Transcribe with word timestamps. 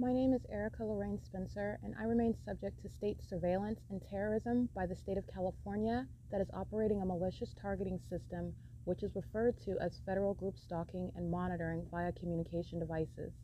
My 0.00 0.14
name 0.14 0.32
is 0.32 0.46
Erica 0.48 0.82
Lorraine 0.82 1.20
Spencer, 1.22 1.78
and 1.82 1.94
I 2.00 2.04
remain 2.04 2.34
subject 2.46 2.80
to 2.80 2.88
state 2.88 3.22
surveillance 3.22 3.80
and 3.90 4.00
terrorism 4.00 4.70
by 4.74 4.86
the 4.86 4.96
state 4.96 5.18
of 5.18 5.26
California 5.26 6.06
that 6.30 6.40
is 6.40 6.48
operating 6.54 7.02
a 7.02 7.04
malicious 7.04 7.52
targeting 7.60 8.00
system, 8.08 8.54
which 8.86 9.02
is 9.02 9.14
referred 9.14 9.60
to 9.66 9.76
as 9.78 10.00
federal 10.06 10.32
group 10.32 10.56
stalking 10.56 11.12
and 11.16 11.30
monitoring 11.30 11.84
via 11.90 12.12
communication 12.12 12.78
devices. 12.78 13.34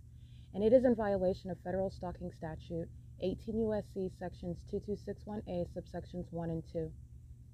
And 0.54 0.64
it 0.64 0.72
is 0.72 0.86
in 0.86 0.94
violation 0.94 1.50
of 1.50 1.58
federal 1.60 1.90
stalking 1.90 2.32
statute 2.32 2.88
18 3.20 3.60
U.S.C. 3.60 4.10
sections 4.18 4.56
2261A, 4.72 5.66
subsections 5.76 6.32
1 6.32 6.48
and 6.48 6.62
2. 6.72 6.90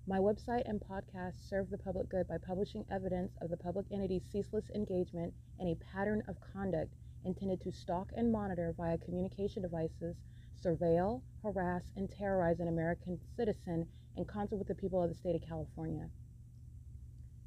My 0.07 0.19
website 0.19 0.63
and 0.67 0.81
podcast 0.81 1.49
serve 1.49 1.71
the 1.71 1.79
public 1.79 2.09
good 2.09 2.29
by 2.29 2.39
publishing 2.39 2.85
evidence 2.89 3.33
of 3.41 3.51
the 3.51 3.57
public 3.57 3.87
entity's 3.91 4.23
ceaseless 4.31 4.71
engagement 4.77 5.35
in 5.59 5.67
a 5.67 5.93
pattern 5.93 6.23
of 6.29 6.37
conduct 6.53 6.95
intended 7.25 7.61
to 7.61 7.73
stalk 7.73 8.11
and 8.17 8.33
monitor 8.33 8.75
via 8.77 8.99
communication 8.99 9.63
devices, 9.63 10.17
surveil, 10.65 11.23
harass, 11.43 11.83
and 11.97 12.11
terrorize 12.11 12.61
an 12.61 12.69
American 12.69 13.19
citizen 13.37 13.87
in 14.17 14.25
concert 14.25 14.57
with 14.57 14.69
the 14.69 14.75
people 14.75 15.03
of 15.03 15.09
the 15.09 15.15
state 15.15 15.35
of 15.35 15.47
California. 15.47 16.09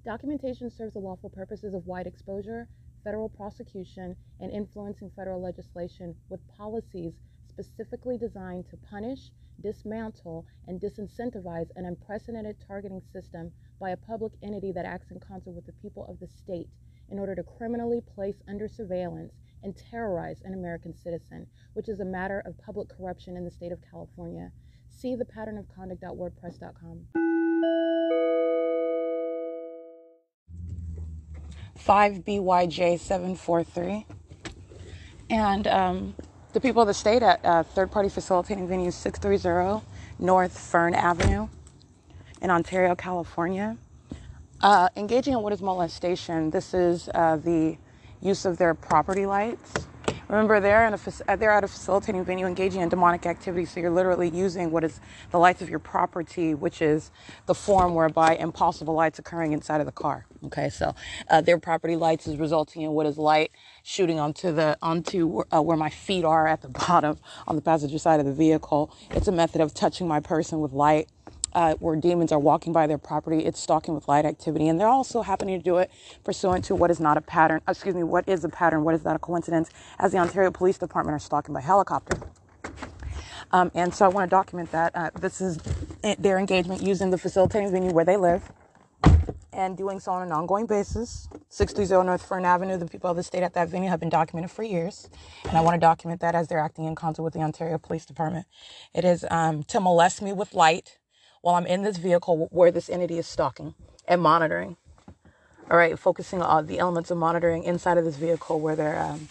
Documentation 0.04 0.70
serves 0.70 0.94
the 0.94 1.00
lawful 1.00 1.30
purposes 1.30 1.74
of 1.74 1.88
wide 1.88 2.08
exposure, 2.08 2.68
federal 3.04 3.30
prosecution, 3.30 4.16
and 4.40 4.52
influencing 4.52 5.12
federal 5.16 5.42
legislation 5.42 6.16
with 6.30 6.48
policies 6.48 7.14
specifically 7.48 8.18
designed 8.18 8.66
to 8.70 8.78
punish, 8.78 9.32
dismantle, 9.62 10.46
and 10.68 10.82
disincentivize 10.82 11.70
an 11.76 11.86
unprecedented 11.86 12.58
targeting 12.68 13.02
system 13.14 13.52
by 13.80 13.92
a 13.92 13.98
public 13.98 14.34
entity 14.44 14.72
that 14.72 14.86
acts 14.86 15.12
in 15.12 15.20
concert 15.20 15.52
with 15.52 15.66
the 15.66 15.74
people 15.74 16.06
of 16.08 16.20
the 16.20 16.28
state 16.28 16.70
in 17.10 17.20
order 17.20 17.36
to 17.36 17.44
criminally 17.44 18.02
place 18.02 18.42
under 18.48 18.68
surveillance 18.68 19.34
and 19.66 19.76
terrorize 19.76 20.42
an 20.46 20.54
American 20.54 20.94
citizen, 20.94 21.46
which 21.74 21.90
is 21.90 22.00
a 22.00 22.06
matter 22.06 22.42
of 22.46 22.58
public 22.60 22.88
corruption 22.88 23.36
in 23.36 23.44
the 23.44 23.52
state 23.52 23.74
of 23.74 23.80
California. 23.90 24.52
See 24.90 25.16
the 25.16 25.26
pattern 25.26 25.58
of 25.58 25.66
conduct.wordpress.com. 25.76 27.08
5BYJ743. 31.78 34.06
And 35.30 35.68
um, 35.68 36.16
the 36.54 36.62
people 36.62 36.84
of 36.84 36.88
the 36.88 36.94
state 36.94 37.24
at 37.24 37.44
uh, 37.44 37.64
third 37.64 37.92
party 37.92 38.10
facilitating 38.10 38.68
venue 38.68 38.92
630 38.92 39.84
North 40.20 40.56
Fern 40.58 40.94
Avenue 40.94 41.50
in 42.42 42.52
Ontario, 42.52 42.96
California. 42.96 43.76
Uh, 44.62 44.88
engaging 44.96 45.34
in 45.34 45.42
what 45.42 45.52
is 45.52 45.62
molestation. 45.62 46.52
This 46.52 46.74
is 46.74 47.10
uh, 47.14 47.36
the 47.36 47.78
use 48.26 48.46
of 48.46 48.58
their 48.58 48.74
property 48.74 49.26
lights. 49.26 49.88
Remember, 50.28 50.60
they're, 50.60 50.88
in 50.88 50.94
a, 50.94 51.38
they're 51.38 51.52
at 51.52 51.64
a 51.64 51.68
facilitating 51.68 52.26
venue 52.26 52.48
engaging 52.48 52.82
in 52.82 52.90
demonic 52.90 53.28
activity, 53.28 53.66
so 53.66 53.80
you're 53.80 53.92
literally 53.92 54.30
using 54.30 54.72
what 54.72 54.84
is 54.84 55.00
the 55.30 55.38
lights 55.38 55.62
of 55.62 55.70
your 55.70 55.78
property, 55.78 56.56
which 56.56 56.82
is 56.82 57.12
the 57.46 57.54
form 57.54 57.94
whereby 57.94 58.36
impossible 58.36 58.96
lights 58.96 59.20
occurring 59.20 59.54
inside 59.54 59.82
of 59.82 59.86
the 59.86 59.92
car. 59.92 60.26
Okay, 60.46 60.70
so 60.70 60.96
uh, 61.30 61.42
their 61.42 61.60
property 61.60 61.96
lights 61.96 62.26
is 62.26 62.38
resulting 62.38 62.82
in 62.82 62.92
what 62.92 63.06
is 63.06 63.20
light 63.20 63.52
shooting 63.84 64.20
onto 64.20 64.52
the 64.52 64.78
onto 64.82 65.44
uh, 65.54 65.62
where 65.62 65.78
my 65.78 65.90
feet 65.90 66.26
are 66.26 66.48
at 66.48 66.62
the 66.62 66.70
bottom 66.88 67.18
on 67.48 67.56
the 67.56 67.62
passenger 67.62 68.00
side 68.00 68.20
of 68.20 68.26
the 68.26 68.34
vehicle. 68.34 68.92
It's 69.12 69.28
a 69.28 69.32
method 69.32 69.62
of 69.62 69.76
touching 69.76 70.08
my 70.08 70.20
person 70.20 70.60
with 70.60 70.72
light 70.72 71.10
uh, 71.56 71.74
where 71.76 71.96
demons 71.96 72.32
are 72.32 72.40
walking 72.40 72.74
by 72.74 72.86
their 72.86 72.98
property. 72.98 73.46
It's 73.46 73.60
stalking 73.60 73.96
with 73.96 74.08
light 74.08 74.26
activity. 74.26 74.68
And 74.68 74.80
they're 74.80 74.88
also 74.88 75.22
happening 75.22 75.58
to 75.58 75.64
do 75.64 75.78
it 75.78 75.90
pursuant 76.24 76.66
to 76.66 76.76
what 76.76 76.92
is 76.92 77.00
not 77.00 77.18
a 77.18 77.22
pattern. 77.22 77.62
Excuse 77.68 77.96
me, 77.96 78.04
what 78.04 78.28
is 78.28 78.44
a 78.44 78.50
pattern? 78.50 78.84
What 78.84 78.94
is 78.94 79.04
not 79.04 79.16
a 79.16 79.20
coincidence? 79.20 79.70
As 79.98 80.12
the 80.12 80.20
Ontario 80.20 80.52
Police 80.52 80.78
Department 80.78 81.16
are 81.16 81.20
stalking 81.20 81.54
by 81.54 81.62
helicopter. 81.62 82.20
Um, 83.52 83.72
and 83.74 83.96
so 83.96 84.06
I 84.06 84.10
want 84.10 84.30
to 84.30 84.36
document 84.36 84.72
that. 84.74 84.92
Uh, 84.96 85.12
this 85.20 85.40
is 85.40 85.58
their 86.20 86.38
engagement 86.38 86.84
using 86.84 87.10
the 87.10 87.18
facilitating 87.18 87.72
venue 87.72 87.92
where 87.92 88.06
they 88.06 88.18
live 88.18 88.52
and 89.54 89.78
doing 89.78 90.00
so 90.02 90.12
on 90.12 90.24
an 90.24 90.34
ongoing 90.34 90.66
basis. 90.66 91.30
630 91.48 92.06
North 92.06 92.26
Fern 92.26 92.44
Avenue, 92.44 92.78
the 92.78 92.86
people 92.86 93.10
of 93.10 93.16
the 93.16 93.24
state 93.24 93.44
at 93.44 93.54
that 93.54 93.70
venue 93.70 93.90
have 93.90 94.02
been 94.02 94.10
documented 94.10 94.52
for 94.52 94.64
years. 94.64 95.10
And 95.46 95.58
I 95.58 95.62
want 95.62 95.76
to 95.76 95.80
document 95.80 96.20
that 96.20 96.36
as 96.36 96.50
they're 96.50 96.60
acting 96.60 96.84
in 96.84 96.96
concert 96.96 97.24
with 97.24 97.34
the 97.34 97.40
Ontario 97.40 97.78
Police 97.78 98.06
Department. 98.06 98.46
It 98.94 99.06
is 99.06 99.26
um, 99.32 99.64
to 99.64 99.80
molest 99.80 100.22
me 100.22 100.34
with 100.34 100.54
light 100.54 100.98
while 101.46 101.56
I'm 101.56 101.68
in 101.68 101.84
this 101.84 101.98
vehicle 101.98 102.48
where 102.50 102.72
this 102.72 102.90
entity 102.90 103.20
is 103.20 103.28
stalking 103.28 103.76
and 104.08 104.20
monitoring. 104.20 104.78
All 105.70 105.78
right, 105.78 106.00
focusing 106.00 106.42
on 106.42 106.66
the 106.66 106.80
elements 106.80 107.12
of 107.12 107.20
monitoring 107.20 107.66
inside 107.66 108.00
of 108.00 108.04
this 108.04 108.16
vehicle 108.16 108.60
where 108.60 108.76
they're 108.76 109.00
um, 109.00 109.30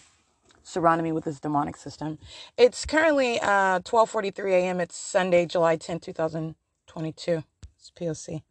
surrounding 0.63 1.03
me 1.03 1.11
with 1.11 1.25
this 1.25 1.41
demonic 1.41 1.75
system. 1.75 2.17
It's 2.57 2.85
currently 2.85 3.41
uh, 3.41 3.81
12:43 3.81 4.51
a.m. 4.51 4.79
It's 4.79 4.95
Sunday, 4.95 5.45
July 5.45 5.75
10, 5.75 5.99
2022. 5.99 7.43
It's 7.77 7.91
POC 7.99 8.43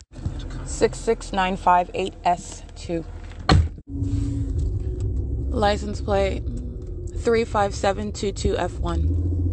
66958S2. 0.67 3.05
License 5.49 6.03
plate 6.03 6.45
35722F1. 6.45 9.44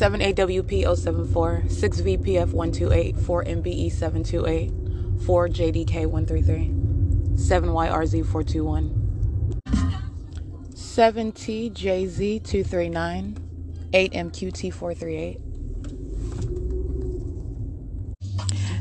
7AWP074, 0.00 1.68
6VPF128, 1.68 3.12
4MBE728, 3.18 4.72
4JDK133, 5.20 7.36
7YRZ421, 7.36 8.96
7TJZ239, 10.72 13.36
8MQT438, 13.92 15.36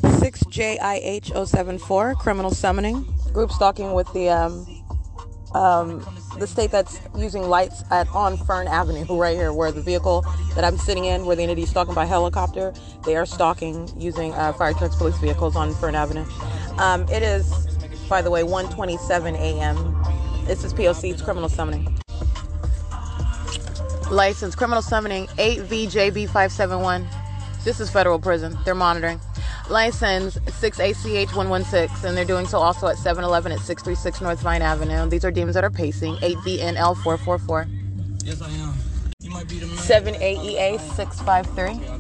6JIH074, 0.04 2.16
criminal 2.18 2.52
summoning, 2.52 3.06
group 3.34 3.52
stalking 3.52 3.92
with 3.92 4.08
the 4.14 4.30
um, 4.30 4.66
um, 5.54 6.06
the 6.38 6.48
state 6.48 6.72
that's 6.72 7.00
using 7.18 7.44
lights 7.44 7.84
at 7.92 8.08
on 8.10 8.38
Fern 8.38 8.68
Avenue, 8.68 9.06
right 9.18 9.36
here, 9.36 9.52
where 9.54 9.72
the 9.72 9.82
vehicle 9.82 10.26
that 10.56 10.64
I'm 10.64 10.78
sitting 10.78 11.06
in, 11.06 11.26
where 11.26 11.36
the 11.36 11.44
entity 11.44 11.64
is 11.64 11.70
stalking 11.70 11.94
by 11.94 12.06
helicopter, 12.06 12.74
they 13.06 13.16
are 13.16 13.26
stalking 13.26 13.90
using 14.00 14.34
uh, 14.34 14.54
fire 14.54 14.74
trucks, 14.74 14.96
police 14.96 15.18
vehicles 15.20 15.56
on 15.56 15.74
Fern 15.76 15.96
Avenue. 15.96 16.26
Um, 16.78 17.04
it 17.10 17.24
is, 17.24 17.68
by 18.08 18.22
the 18.22 18.30
way, 18.30 18.44
1:27 18.44 19.36
a.m. 19.36 20.46
This 20.46 20.64
is 20.64 20.74
POC. 20.74 21.12
It's 21.14 21.22
criminal 21.22 21.50
summoning. 21.50 21.96
License 24.10 24.56
criminal 24.56 24.82
summoning 24.82 25.28
8VJB571. 25.28 27.08
This 27.64 27.80
is 27.80 27.92
federal 27.92 28.18
prison. 28.18 28.58
They're 28.66 28.74
monitoring 28.74 29.20
license 29.70 30.38
6ACH116, 30.38 32.04
and 32.04 32.18
they're 32.18 32.26
doing 32.26 32.46
so 32.46 32.60
also 32.60 32.88
at 32.88 32.98
711 32.98 33.52
at 33.52 33.60
636 33.60 34.22
North 34.22 34.40
Vine 34.42 34.62
Avenue. 34.62 35.10
These 35.10 35.26
are 35.26 35.32
demons 35.32 35.56
that 35.56 35.64
are 35.64 35.70
pacing 35.70 36.16
8VNL444. 36.16 37.70
Yes, 38.24 38.42
I 38.42 38.50
am. 38.50 38.74
You 39.22 39.30
might 39.32 39.48
be 39.48 39.60
the 39.60 39.68
man. 39.68 39.78
7AEA653. 39.78 42.00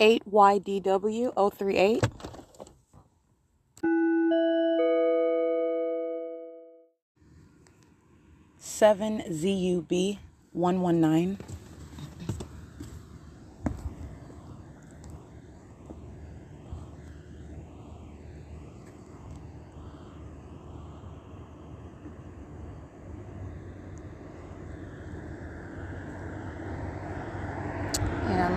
8YDW038. 0.00 2.10
Seven 8.58 9.22
oh 9.24 9.30
ZUB 9.30 10.18
one 10.52 10.80
one 10.80 11.00
nine. 11.00 11.38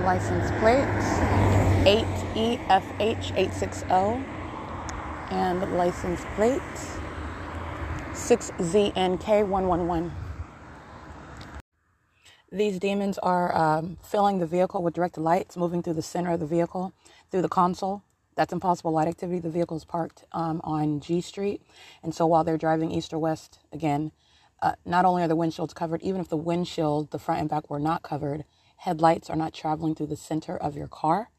license 0.05 0.51
plate 0.59 0.85
8EFH860 3.05 4.25
and 5.29 5.77
license 5.77 6.25
plate 6.35 6.61
6ZNK111. 8.13 10.11
These 12.51 12.79
demons 12.79 13.19
are 13.19 13.55
um, 13.55 13.97
filling 14.01 14.39
the 14.39 14.47
vehicle 14.47 14.81
with 14.81 14.95
direct 14.95 15.19
lights, 15.19 15.55
moving 15.55 15.83
through 15.83 15.93
the 15.93 16.01
center 16.01 16.31
of 16.31 16.39
the 16.39 16.47
vehicle, 16.47 16.93
through 17.29 17.43
the 17.43 17.49
console. 17.49 18.01
That's 18.35 18.51
impossible 18.51 18.91
light 18.91 19.07
activity. 19.07 19.37
The 19.39 19.51
vehicle 19.51 19.77
is 19.77 19.85
parked 19.85 20.23
um, 20.31 20.59
on 20.63 20.99
G 20.99 21.21
Street. 21.21 21.61
And 22.01 22.15
so 22.15 22.25
while 22.25 22.43
they're 22.43 22.57
driving 22.57 22.89
east 22.89 23.13
or 23.13 23.19
west, 23.19 23.59
again, 23.71 24.13
uh, 24.63 24.73
not 24.83 25.05
only 25.05 25.21
are 25.21 25.27
the 25.27 25.37
windshields 25.37 25.75
covered, 25.75 26.01
even 26.01 26.21
if 26.21 26.29
the 26.29 26.37
windshield, 26.37 27.11
the 27.11 27.19
front 27.19 27.41
and 27.41 27.49
back, 27.49 27.69
were 27.69 27.79
not 27.79 28.01
covered, 28.01 28.45
headlights 28.77 29.29
are 29.29 29.35
not 29.35 29.53
traveling 29.53 29.93
through 29.93 30.07
the 30.07 30.15
center 30.15 30.57
of 30.57 30.75
your 30.75 30.87
car. 30.87 31.29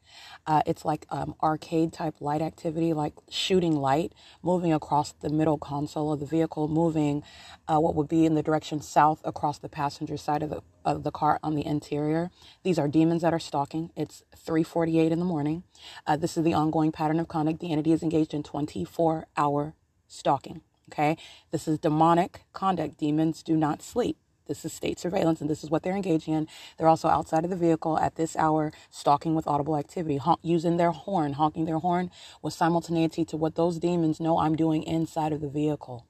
Uh, 0.47 0.63
it's 0.67 0.85
like 0.85 1.07
um, 1.11 1.35
arcade 1.43 1.93
type 1.93 2.21
light 2.21 2.43
activity, 2.43 2.93
like 2.93 3.15
shooting 3.31 3.77
light, 3.77 4.13
moving 4.43 4.73
across 4.73 5.13
the 5.13 5.31
middle 5.31 5.59
console 5.59 6.13
of 6.13 6.21
the 6.21 6.27
vehicle, 6.27 6.69
moving 6.69 7.23
uh, 7.69 7.79
what 7.79 7.95
would 7.95 8.09
be 8.09 8.25
in 8.25 8.35
the 8.35 8.43
direction 8.43 8.81
south 8.81 9.21
across 9.25 9.59
the 9.59 9.69
passenger 9.69 10.17
side 10.17 10.43
of 10.43 10.51
the 10.51 10.63
of 10.85 11.03
the 11.03 11.11
car 11.11 11.41
on 11.43 11.55
the 11.55 11.67
interior. 11.67 12.31
These 12.63 12.79
are 12.79 12.89
demons 12.89 13.23
that 13.23 13.35
are 13.35 13.41
stalking. 13.41 13.91
It's 13.97 14.23
3:48 14.37 15.11
in 15.11 15.19
the 15.19 15.25
morning. 15.25 15.65
Uh, 16.07 16.17
this 16.17 16.37
is 16.37 16.45
the 16.45 16.55
ongoing 16.55 16.93
pattern 16.93 17.21
of 17.21 17.29
conduct. 17.29 17.61
The 17.61 17.73
entity 17.73 17.93
is 17.93 18.03
engaged 18.03 18.33
in 18.33 18.43
24 18.43 19.27
hour 19.37 19.75
stalking. 20.07 20.63
Okay, 20.93 21.17
this 21.51 21.67
is 21.67 21.79
demonic 21.81 22.43
conduct. 22.53 22.99
Demons 22.99 23.43
do 23.43 23.57
not 23.57 23.83
sleep. 23.83 24.17
This 24.47 24.65
is 24.65 24.73
state 24.73 24.99
surveillance, 24.99 25.41
and 25.41 25.51
this 25.51 25.65
is 25.65 25.71
what 25.71 25.83
they're 25.83 25.97
engaging 25.97 26.35
in. 26.35 26.49
They're 26.79 26.89
also 26.89 27.09
outside 27.09 27.45
of 27.45 27.51
the 27.51 27.57
vehicle 27.57 27.99
at 27.99 28.17
this 28.17 28.37
hour, 28.37 28.73
stalking 28.91 29.35
with 29.35 29.47
audible 29.47 29.77
activity, 29.77 30.21
using 30.43 30.77
their 30.77 30.93
horn, 30.93 31.35
honking 31.35 31.65
their 31.65 31.79
horn 31.79 32.11
with 32.43 32.55
simultaneity 32.55 33.25
to 33.27 33.37
what 33.37 33.57
those 33.57 33.79
demons 33.79 34.21
know 34.21 34.39
I'm 34.39 34.57
doing 34.57 34.83
inside 34.83 35.33
of 35.33 35.41
the 35.41 35.49
vehicle 35.49 36.07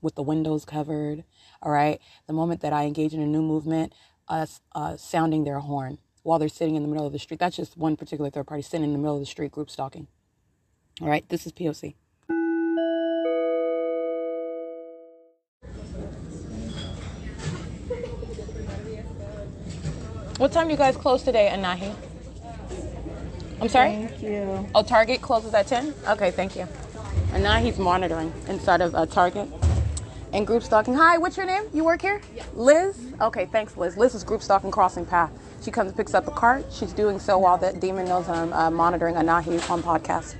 with 0.00 0.14
the 0.14 0.22
windows 0.22 0.64
covered. 0.64 1.24
All 1.62 1.72
right. 1.72 2.00
The 2.26 2.32
moment 2.32 2.60
that 2.60 2.72
I 2.72 2.84
engage 2.84 3.14
in 3.14 3.20
a 3.20 3.26
new 3.26 3.42
movement, 3.42 3.92
us 4.28 4.60
uh, 4.74 4.96
sounding 4.96 5.44
their 5.44 5.60
horn 5.60 5.98
while 6.22 6.38
they're 6.38 6.48
sitting 6.48 6.76
in 6.76 6.82
the 6.82 6.88
middle 6.88 7.06
of 7.06 7.12
the 7.12 7.18
street. 7.18 7.40
That's 7.40 7.56
just 7.56 7.76
one 7.76 7.96
particular 7.96 8.30
third 8.30 8.46
party 8.46 8.62
sitting 8.62 8.84
in 8.84 8.92
the 8.92 8.98
middle 8.98 9.14
of 9.14 9.20
the 9.20 9.26
street, 9.26 9.52
group 9.52 9.70
stalking. 9.70 10.06
All 11.00 11.08
right. 11.08 11.28
This 11.28 11.46
is 11.46 11.52
POC. 11.52 11.94
What 20.38 20.52
time 20.52 20.70
you 20.70 20.76
guys 20.76 20.96
close 20.96 21.24
today, 21.24 21.50
Anahi? 21.52 21.92
I'm 23.60 23.68
sorry? 23.68 24.06
Thank 24.06 24.22
you. 24.22 24.68
Oh, 24.72 24.84
Target 24.84 25.20
closes 25.20 25.52
at 25.52 25.66
10? 25.66 25.92
Okay, 26.10 26.30
thank 26.30 26.54
you. 26.54 26.68
And 27.32 27.42
now 27.42 27.58
he's 27.58 27.76
monitoring 27.76 28.32
inside 28.46 28.80
of 28.80 28.94
uh, 28.94 29.04
Target 29.06 29.48
and 30.32 30.46
group 30.46 30.62
stalking. 30.62 30.94
Hi, 30.94 31.18
what's 31.18 31.36
your 31.36 31.44
name? 31.44 31.64
You 31.74 31.82
work 31.82 32.02
here? 32.02 32.20
Yeah. 32.36 32.44
Liz? 32.54 32.96
Okay, 33.20 33.46
thanks, 33.46 33.76
Liz. 33.76 33.96
Liz 33.96 34.14
is 34.14 34.22
group 34.22 34.40
stalking 34.40 34.70
crossing 34.70 35.04
path. 35.04 35.32
She 35.60 35.72
comes 35.72 35.88
and 35.88 35.96
picks 35.96 36.14
up 36.14 36.28
a 36.28 36.30
cart. 36.30 36.64
She's 36.70 36.92
doing 36.92 37.18
so 37.18 37.36
while 37.36 37.58
that 37.58 37.80
demon 37.80 38.06
knows 38.06 38.28
I'm 38.28 38.52
uh, 38.52 38.70
monitoring 38.70 39.16
Anahi 39.16 39.68
on 39.68 39.82
podcast. 39.82 40.36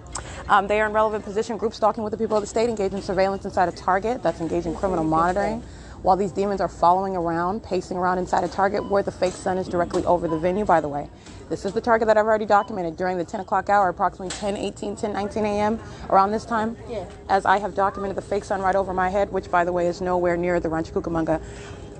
Um, 0.48 0.68
they 0.68 0.80
are 0.80 0.86
in 0.86 0.92
relevant 0.92 1.24
position, 1.24 1.56
group 1.56 1.74
stalking 1.74 2.04
with 2.04 2.12
the 2.12 2.18
people 2.18 2.36
of 2.36 2.44
the 2.44 2.46
state, 2.46 2.70
engaging 2.70 3.02
surveillance 3.02 3.44
inside 3.44 3.66
of 3.66 3.74
Target. 3.74 4.22
That's 4.22 4.40
engaging 4.40 4.76
criminal 4.76 5.02
monitoring 5.02 5.60
while 6.02 6.16
these 6.16 6.32
demons 6.32 6.60
are 6.60 6.68
following 6.68 7.16
around, 7.16 7.62
pacing 7.62 7.96
around 7.96 8.18
inside 8.18 8.44
a 8.44 8.48
target 8.48 8.88
where 8.88 9.02
the 9.02 9.10
fake 9.10 9.34
sun 9.34 9.58
is 9.58 9.68
directly 9.68 10.04
over 10.04 10.28
the 10.28 10.38
venue, 10.38 10.64
by 10.64 10.80
the 10.80 10.88
way. 10.88 11.08
This 11.48 11.64
is 11.64 11.72
the 11.72 11.80
target 11.80 12.06
that 12.08 12.18
I've 12.18 12.26
already 12.26 12.44
documented 12.44 12.96
during 12.96 13.16
the 13.16 13.24
10 13.24 13.40
o'clock 13.40 13.70
hour, 13.70 13.88
approximately 13.88 14.36
10, 14.36 14.56
18, 14.56 14.96
10, 14.96 15.12
19 15.12 15.44
a.m. 15.46 15.80
around 16.10 16.30
this 16.30 16.44
time. 16.44 16.76
Yeah. 16.88 17.06
As 17.28 17.46
I 17.46 17.58
have 17.58 17.74
documented 17.74 18.16
the 18.16 18.22
fake 18.22 18.44
sun 18.44 18.60
right 18.60 18.76
over 18.76 18.92
my 18.92 19.08
head, 19.08 19.32
which, 19.32 19.50
by 19.50 19.64
the 19.64 19.72
way, 19.72 19.86
is 19.86 20.00
nowhere 20.00 20.36
near 20.36 20.60
the 20.60 20.68
Rancho 20.68 20.92
Cucamonga 20.92 21.42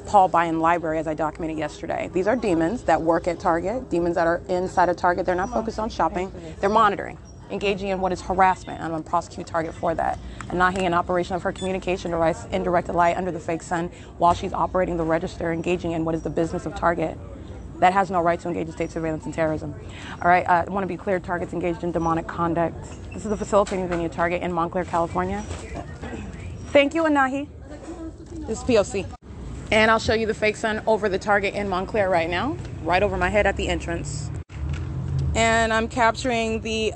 Paul 0.06 0.28
Biane 0.28 0.60
Library, 0.60 0.98
as 0.98 1.06
I 1.06 1.14
documented 1.14 1.58
yesterday. 1.58 2.10
These 2.12 2.26
are 2.26 2.36
demons 2.36 2.82
that 2.82 3.00
work 3.00 3.26
at 3.26 3.40
Target, 3.40 3.90
demons 3.90 4.14
that 4.14 4.26
are 4.26 4.42
inside 4.48 4.88
of 4.88 4.96
Target. 4.96 5.26
They're 5.26 5.34
not 5.34 5.50
focused 5.50 5.78
on 5.78 5.90
shopping, 5.90 6.32
they're 6.60 6.70
monitoring 6.70 7.18
engaging 7.50 7.88
in 7.88 8.00
what 8.00 8.12
is 8.12 8.20
harassment. 8.20 8.82
I'm 8.82 8.92
a 8.92 9.02
prosecute 9.02 9.46
Target 9.46 9.74
for 9.74 9.94
that. 9.94 10.18
Anahi, 10.48 10.82
in 10.82 10.94
operation 10.94 11.36
of 11.36 11.42
her 11.42 11.52
communication 11.52 12.10
device, 12.10 12.44
in 12.46 12.54
indirected 12.54 12.94
light 12.94 13.16
under 13.16 13.30
the 13.30 13.40
fake 13.40 13.62
sun 13.62 13.90
while 14.18 14.34
she's 14.34 14.52
operating 14.52 14.96
the 14.96 15.04
register, 15.04 15.52
engaging 15.52 15.92
in 15.92 16.04
what 16.04 16.14
is 16.14 16.22
the 16.22 16.30
business 16.30 16.66
of 16.66 16.74
Target. 16.74 17.18
That 17.78 17.92
has 17.92 18.10
no 18.10 18.20
right 18.20 18.40
to 18.40 18.48
engage 18.48 18.66
in 18.66 18.72
state 18.72 18.90
surveillance 18.90 19.24
and 19.24 19.32
terrorism. 19.32 19.74
All 20.20 20.28
right, 20.28 20.44
uh, 20.48 20.64
I 20.66 20.70
want 20.70 20.82
to 20.82 20.88
be 20.88 20.96
clear 20.96 21.20
Target's 21.20 21.52
engaged 21.52 21.84
in 21.84 21.92
demonic 21.92 22.26
conduct. 22.26 22.76
This 23.12 23.24
is 23.24 23.30
the 23.30 23.36
facilitating 23.36 23.86
venue 23.88 24.08
Target 24.08 24.42
in 24.42 24.52
Montclair, 24.52 24.84
California. 24.84 25.42
Thank 26.70 26.94
you, 26.94 27.04
Anahi. 27.04 27.48
This 28.46 28.58
is 28.58 28.64
POC. 28.64 29.06
And 29.70 29.90
I'll 29.90 29.98
show 29.98 30.14
you 30.14 30.26
the 30.26 30.34
fake 30.34 30.56
sun 30.56 30.82
over 30.86 31.08
the 31.08 31.18
Target 31.18 31.54
in 31.54 31.68
Montclair 31.68 32.08
right 32.08 32.28
now, 32.28 32.56
right 32.82 33.02
over 33.02 33.16
my 33.16 33.28
head 33.28 33.46
at 33.46 33.56
the 33.56 33.68
entrance. 33.68 34.30
And 35.34 35.72
I'm 35.72 35.88
capturing 35.88 36.62
the 36.62 36.94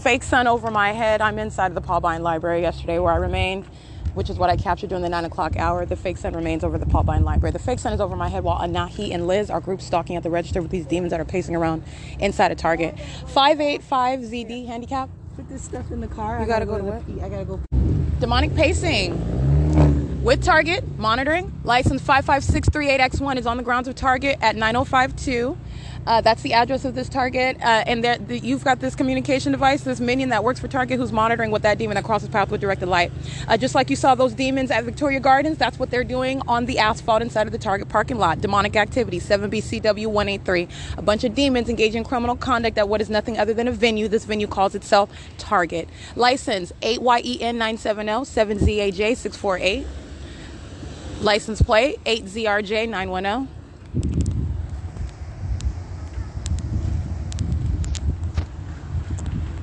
fake 0.00 0.22
sun 0.22 0.46
over 0.46 0.70
my 0.70 0.92
head. 0.92 1.20
I'm 1.20 1.38
inside 1.38 1.66
of 1.66 1.74
the 1.74 1.82
Paul 1.82 2.00
Biane 2.00 2.20
Library 2.20 2.62
yesterday 2.62 2.98
where 2.98 3.12
I 3.12 3.16
remained, 3.16 3.66
which 4.14 4.30
is 4.30 4.38
what 4.38 4.48
I 4.48 4.56
captured 4.56 4.88
during 4.88 5.02
the 5.02 5.10
9 5.10 5.26
o'clock 5.26 5.56
hour. 5.56 5.84
The 5.84 5.94
fake 5.94 6.16
sun 6.16 6.32
remains 6.32 6.64
over 6.64 6.78
the 6.78 6.86
Paul 6.86 7.04
Biane 7.04 7.22
Library. 7.22 7.52
The 7.52 7.58
fake 7.58 7.78
sun 7.78 7.92
is 7.92 8.00
over 8.00 8.16
my 8.16 8.28
head 8.28 8.42
while 8.42 8.58
Anahi 8.58 9.12
and 9.12 9.26
Liz 9.26 9.50
are 9.50 9.60
group 9.60 9.82
stalking 9.82 10.16
at 10.16 10.22
the 10.22 10.30
register 10.30 10.62
with 10.62 10.70
these 10.70 10.86
demons 10.86 11.10
that 11.10 11.20
are 11.20 11.26
pacing 11.26 11.54
around 11.54 11.82
inside 12.18 12.50
a 12.50 12.54
Target. 12.54 12.96
585ZD 13.26 14.66
handicap. 14.66 15.10
Put 15.36 15.50
this 15.50 15.62
stuff 15.62 15.90
in 15.90 16.00
the 16.00 16.08
car. 16.08 16.40
You 16.40 16.46
gotta, 16.46 16.64
gotta 16.64 16.82
go, 16.82 16.90
to 16.90 16.96
what? 16.96 17.24
I 17.24 17.28
gotta 17.28 17.44
go. 17.44 17.60
Demonic 18.20 18.54
pacing 18.54 20.22
with 20.22 20.42
Target 20.42 20.82
monitoring. 20.98 21.52
License 21.62 22.00
55638X1 22.02 23.36
is 23.36 23.46
on 23.46 23.58
the 23.58 23.62
grounds 23.62 23.86
of 23.86 23.96
Target 23.96 24.38
at 24.40 24.56
9052. 24.56 25.58
Uh, 26.10 26.20
that's 26.20 26.42
the 26.42 26.52
address 26.52 26.84
of 26.84 26.96
this 26.96 27.08
target, 27.08 27.56
uh, 27.60 27.84
and 27.86 28.02
the, 28.02 28.40
you've 28.42 28.64
got 28.64 28.80
this 28.80 28.96
communication 28.96 29.52
device, 29.52 29.82
this 29.82 30.00
minion 30.00 30.30
that 30.30 30.42
works 30.42 30.58
for 30.58 30.66
Target, 30.66 30.98
who's 30.98 31.12
monitoring 31.12 31.52
what 31.52 31.62
that 31.62 31.78
demon 31.78 31.94
that 31.94 32.02
crosses 32.02 32.28
path 32.28 32.50
with 32.50 32.60
directed 32.60 32.86
light. 32.86 33.12
Uh, 33.46 33.56
just 33.56 33.76
like 33.76 33.88
you 33.90 33.94
saw 33.94 34.16
those 34.16 34.34
demons 34.34 34.72
at 34.72 34.82
Victoria 34.82 35.20
Gardens, 35.20 35.56
that's 35.56 35.78
what 35.78 35.92
they're 35.92 36.02
doing 36.02 36.42
on 36.48 36.66
the 36.66 36.80
asphalt 36.80 37.22
inside 37.22 37.46
of 37.46 37.52
the 37.52 37.58
Target 37.58 37.88
parking 37.88 38.18
lot. 38.18 38.40
Demonic 38.40 38.74
activity, 38.74 39.20
7BCW 39.20 40.08
183. 40.08 40.66
A 40.96 41.02
bunch 41.02 41.22
of 41.22 41.32
demons 41.36 41.68
engaging 41.68 41.98
in 41.98 42.04
criminal 42.04 42.34
conduct 42.34 42.76
at 42.76 42.88
what 42.88 43.00
is 43.00 43.08
nothing 43.08 43.38
other 43.38 43.54
than 43.54 43.68
a 43.68 43.72
venue. 43.72 44.08
This 44.08 44.24
venue 44.24 44.48
calls 44.48 44.74
itself 44.74 45.10
Target. 45.38 45.88
License 46.16 46.72
8YEN 46.82 47.54
970 47.54 48.10
7ZAJ 48.10 49.16
648. 49.16 49.86
License 51.20 51.62
plate 51.62 52.02
8ZRJ 52.04 52.88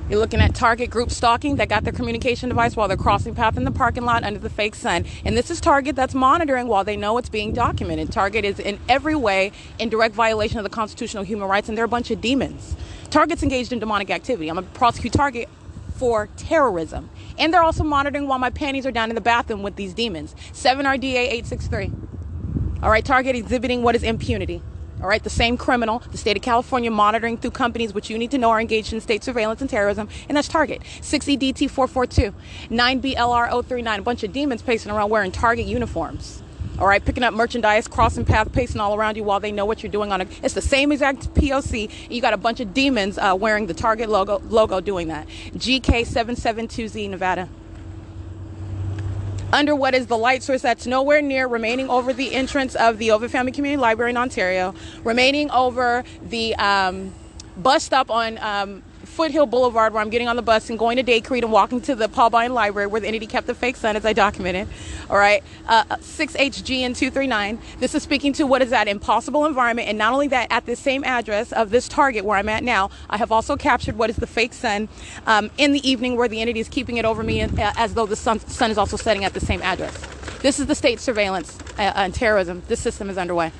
You're 0.08 0.20
looking 0.20 0.40
at 0.40 0.54
Target 0.54 0.88
group 0.88 1.10
stalking 1.10 1.56
that 1.56 1.68
got 1.68 1.84
their 1.84 1.92
communication 1.92 2.48
device 2.48 2.74
while 2.74 2.88
they're 2.88 2.96
crossing 2.96 3.34
path 3.34 3.58
in 3.58 3.64
the 3.64 3.70
parking 3.70 4.06
lot 4.06 4.24
under 4.24 4.38
the 4.38 4.48
fake 4.48 4.74
sun. 4.74 5.04
And 5.22 5.36
this 5.36 5.50
is 5.50 5.60
Target 5.60 5.96
that's 5.96 6.14
monitoring 6.14 6.66
while 6.66 6.82
they 6.82 6.96
know 6.96 7.18
it's 7.18 7.28
being 7.28 7.52
documented. 7.52 8.10
Target 8.10 8.46
is 8.46 8.58
in 8.58 8.78
every 8.88 9.14
way 9.14 9.52
in 9.78 9.90
direct 9.90 10.14
violation 10.14 10.56
of 10.56 10.64
the 10.64 10.70
constitutional 10.70 11.24
human 11.24 11.46
rights, 11.46 11.68
and 11.68 11.76
they're 11.76 11.84
a 11.84 11.88
bunch 11.88 12.10
of 12.10 12.22
demons. 12.22 12.74
Target's 13.10 13.42
engaged 13.42 13.70
in 13.70 13.80
demonic 13.80 14.08
activity. 14.08 14.48
I'm 14.48 14.54
going 14.54 14.66
to 14.66 14.72
prosecute 14.72 15.12
Target 15.12 15.46
for 15.96 16.30
terrorism. 16.38 17.10
And 17.36 17.52
they're 17.52 17.62
also 17.62 17.84
monitoring 17.84 18.26
while 18.28 18.38
my 18.38 18.48
panties 18.48 18.86
are 18.86 18.90
down 18.90 19.10
in 19.10 19.14
the 19.14 19.20
bathroom 19.20 19.62
with 19.62 19.76
these 19.76 19.92
demons. 19.92 20.34
7RDA 20.54 21.04
863. 21.04 21.92
All 22.82 22.88
right, 22.88 23.04
Target 23.04 23.36
exhibiting 23.36 23.82
what 23.82 23.94
is 23.94 24.02
impunity. 24.02 24.62
All 25.00 25.08
right, 25.08 25.22
the 25.22 25.30
same 25.30 25.56
criminal, 25.56 26.00
the 26.10 26.18
state 26.18 26.36
of 26.36 26.42
California 26.42 26.90
monitoring 26.90 27.36
through 27.36 27.52
companies 27.52 27.94
which 27.94 28.10
you 28.10 28.18
need 28.18 28.32
to 28.32 28.38
know 28.38 28.50
are 28.50 28.60
engaged 28.60 28.92
in 28.92 29.00
state 29.00 29.22
surveillance 29.22 29.60
and 29.60 29.70
terrorism, 29.70 30.08
and 30.28 30.36
that's 30.36 30.48
Target. 30.48 30.82
6EDT 31.02 31.70
442, 31.70 32.34
9BLR 32.70 33.64
039, 33.64 34.00
a 34.00 34.02
bunch 34.02 34.24
of 34.24 34.32
demons 34.32 34.60
pacing 34.60 34.90
around 34.90 35.10
wearing 35.10 35.30
Target 35.30 35.66
uniforms. 35.66 36.42
All 36.80 36.86
right, 36.86 37.04
picking 37.04 37.22
up 37.22 37.34
merchandise, 37.34 37.86
crossing 37.88 38.24
path, 38.24 38.52
pacing 38.52 38.80
all 38.80 38.94
around 38.94 39.16
you 39.16 39.24
while 39.24 39.40
they 39.40 39.52
know 39.52 39.64
what 39.64 39.82
you're 39.82 39.90
doing 39.90 40.12
on 40.12 40.20
it. 40.20 40.28
It's 40.42 40.54
the 40.54 40.62
same 40.62 40.90
exact 40.92 41.34
POC. 41.34 41.90
You 42.10 42.20
got 42.20 42.34
a 42.34 42.36
bunch 42.36 42.60
of 42.60 42.74
demons 42.74 43.18
uh, 43.18 43.36
wearing 43.38 43.66
the 43.66 43.74
Target 43.74 44.08
logo, 44.08 44.40
logo 44.48 44.80
doing 44.80 45.08
that. 45.08 45.26
GK772Z 45.56 47.10
Nevada 47.10 47.48
under 49.52 49.74
what 49.74 49.94
is 49.94 50.06
the 50.06 50.18
light 50.18 50.42
source 50.42 50.62
that's 50.62 50.86
nowhere 50.86 51.22
near, 51.22 51.46
remaining 51.46 51.88
over 51.88 52.12
the 52.12 52.34
entrance 52.34 52.74
of 52.74 52.98
the 52.98 53.08
Ovitt 53.08 53.30
Family 53.30 53.52
Community 53.52 53.80
Library 53.80 54.10
in 54.10 54.16
Ontario, 54.16 54.74
remaining 55.04 55.50
over 55.50 56.04
the 56.22 56.54
um, 56.56 57.12
bus 57.56 57.82
stop 57.82 58.10
on 58.10 58.38
um, 58.38 58.82
Foothill 59.18 59.46
Boulevard, 59.46 59.92
where 59.92 60.00
I'm 60.00 60.10
getting 60.10 60.28
on 60.28 60.36
the 60.36 60.42
bus 60.42 60.70
and 60.70 60.78
going 60.78 60.96
to 60.96 61.02
Day 61.02 61.20
Creek 61.20 61.42
and 61.42 61.50
walking 61.50 61.80
to 61.80 61.96
the 61.96 62.08
Paul 62.08 62.30
Biane 62.30 62.50
Library, 62.50 62.86
where 62.86 63.00
the 63.00 63.08
entity 63.08 63.26
kept 63.26 63.48
the 63.48 63.54
fake 63.54 63.74
sun, 63.74 63.96
as 63.96 64.06
I 64.06 64.12
documented. 64.12 64.68
All 65.10 65.16
right, 65.16 65.42
uh, 65.66 65.82
6HG 65.96 66.82
and 66.82 66.94
239. 66.94 67.58
This 67.80 67.96
is 67.96 68.04
speaking 68.04 68.32
to 68.34 68.46
what 68.46 68.62
is 68.62 68.70
that 68.70 68.86
impossible 68.86 69.44
environment, 69.44 69.88
and 69.88 69.98
not 69.98 70.12
only 70.12 70.28
that, 70.28 70.52
at 70.52 70.66
the 70.66 70.76
same 70.76 71.02
address 71.02 71.50
of 71.50 71.70
this 71.70 71.88
target 71.88 72.24
where 72.24 72.38
I'm 72.38 72.48
at 72.48 72.62
now, 72.62 72.90
I 73.10 73.16
have 73.16 73.32
also 73.32 73.56
captured 73.56 73.98
what 73.98 74.08
is 74.08 74.14
the 74.14 74.26
fake 74.28 74.52
sun 74.52 74.88
um, 75.26 75.50
in 75.58 75.72
the 75.72 75.88
evening, 75.88 76.14
where 76.14 76.28
the 76.28 76.40
entity 76.40 76.60
is 76.60 76.68
keeping 76.68 76.96
it 76.96 77.04
over 77.04 77.24
me, 77.24 77.42
uh, 77.42 77.48
as 77.76 77.94
though 77.94 78.06
the 78.06 78.14
sun, 78.14 78.38
sun 78.38 78.70
is 78.70 78.78
also 78.78 78.96
setting 78.96 79.24
at 79.24 79.34
the 79.34 79.40
same 79.40 79.62
address. 79.62 80.00
This 80.42 80.60
is 80.60 80.66
the 80.66 80.76
state 80.76 81.00
surveillance 81.00 81.58
uh, 81.76 81.92
and 81.96 82.14
terrorism. 82.14 82.62
This 82.68 82.78
system 82.78 83.10
is 83.10 83.18
underway. 83.18 83.50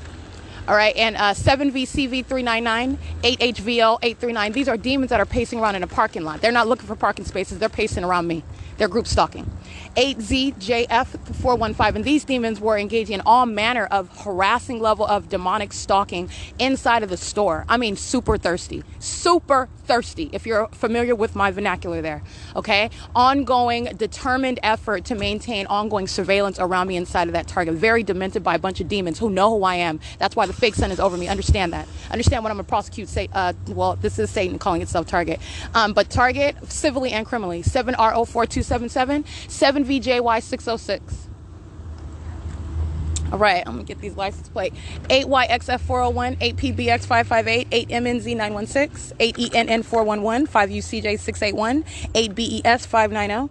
All 0.68 0.76
right, 0.76 0.94
and 0.96 1.16
uh, 1.16 1.32
7VCV399, 1.32 2.98
8HVL839. 3.22 4.52
These 4.52 4.68
are 4.68 4.76
demons 4.76 5.08
that 5.08 5.18
are 5.18 5.24
pacing 5.24 5.60
around 5.60 5.76
in 5.76 5.82
a 5.82 5.86
parking 5.86 6.24
lot. 6.24 6.42
They're 6.42 6.52
not 6.52 6.68
looking 6.68 6.86
for 6.86 6.94
parking 6.94 7.24
spaces, 7.24 7.58
they're 7.58 7.70
pacing 7.70 8.04
around 8.04 8.26
me. 8.26 8.44
They're 8.76 8.86
group 8.86 9.06
stalking. 9.06 9.50
8ZJF415. 9.98 11.96
And 11.96 12.04
these 12.04 12.24
demons 12.24 12.60
were 12.60 12.78
engaging 12.78 13.14
in 13.14 13.22
all 13.26 13.46
manner 13.46 13.86
of 13.86 14.16
harassing 14.22 14.78
level 14.80 15.04
of 15.04 15.28
demonic 15.28 15.72
stalking 15.72 16.30
inside 16.60 17.02
of 17.02 17.10
the 17.10 17.16
store. 17.16 17.64
I 17.68 17.78
mean, 17.78 17.96
super 17.96 18.38
thirsty. 18.38 18.84
Super 19.00 19.68
thirsty, 19.88 20.30
if 20.32 20.46
you're 20.46 20.68
familiar 20.68 21.16
with 21.16 21.34
my 21.34 21.50
vernacular 21.50 22.00
there. 22.00 22.22
Okay? 22.54 22.90
Ongoing, 23.16 23.86
determined 23.96 24.60
effort 24.62 25.04
to 25.06 25.16
maintain 25.16 25.66
ongoing 25.66 26.06
surveillance 26.06 26.60
around 26.60 26.86
me 26.86 26.96
inside 26.96 27.26
of 27.26 27.32
that 27.32 27.48
target. 27.48 27.74
Very 27.74 28.04
demented 28.04 28.44
by 28.44 28.54
a 28.54 28.58
bunch 28.58 28.80
of 28.80 28.86
demons 28.86 29.18
who 29.18 29.30
know 29.30 29.50
who 29.58 29.64
I 29.64 29.74
am. 29.76 29.98
That's 30.18 30.36
why 30.36 30.46
the 30.46 30.52
fake 30.52 30.76
sun 30.76 30.92
is 30.92 31.00
over 31.00 31.16
me. 31.16 31.26
Understand 31.26 31.72
that. 31.72 31.88
Understand 32.12 32.44
what 32.44 32.50
I'm 32.50 32.56
going 32.56 32.66
to 32.66 32.68
prosecute. 32.68 33.08
Say, 33.08 33.28
uh, 33.32 33.54
well, 33.68 33.96
this 33.96 34.20
is 34.20 34.30
Satan 34.30 34.60
calling 34.60 34.82
itself 34.82 35.08
Target. 35.08 35.40
Um, 35.74 35.92
but 35.92 36.08
Target, 36.08 36.54
civilly 36.70 37.10
and 37.10 37.26
criminally. 37.26 37.62
7RO4277, 37.62 39.24
7VJY606. 39.88 41.00
All 43.30 43.38
right, 43.38 43.62
I'm 43.66 43.74
gonna 43.74 43.84
get 43.84 44.00
these 44.00 44.16
license 44.16 44.48
plate. 44.48 44.72
8YXF401, 45.10 46.38
8PBX558, 46.38 47.88
8MNZ916, 47.88 49.16
8ENN411, 49.18 50.48
5UCJ681, 50.48 51.84
8BES590, 52.14 53.50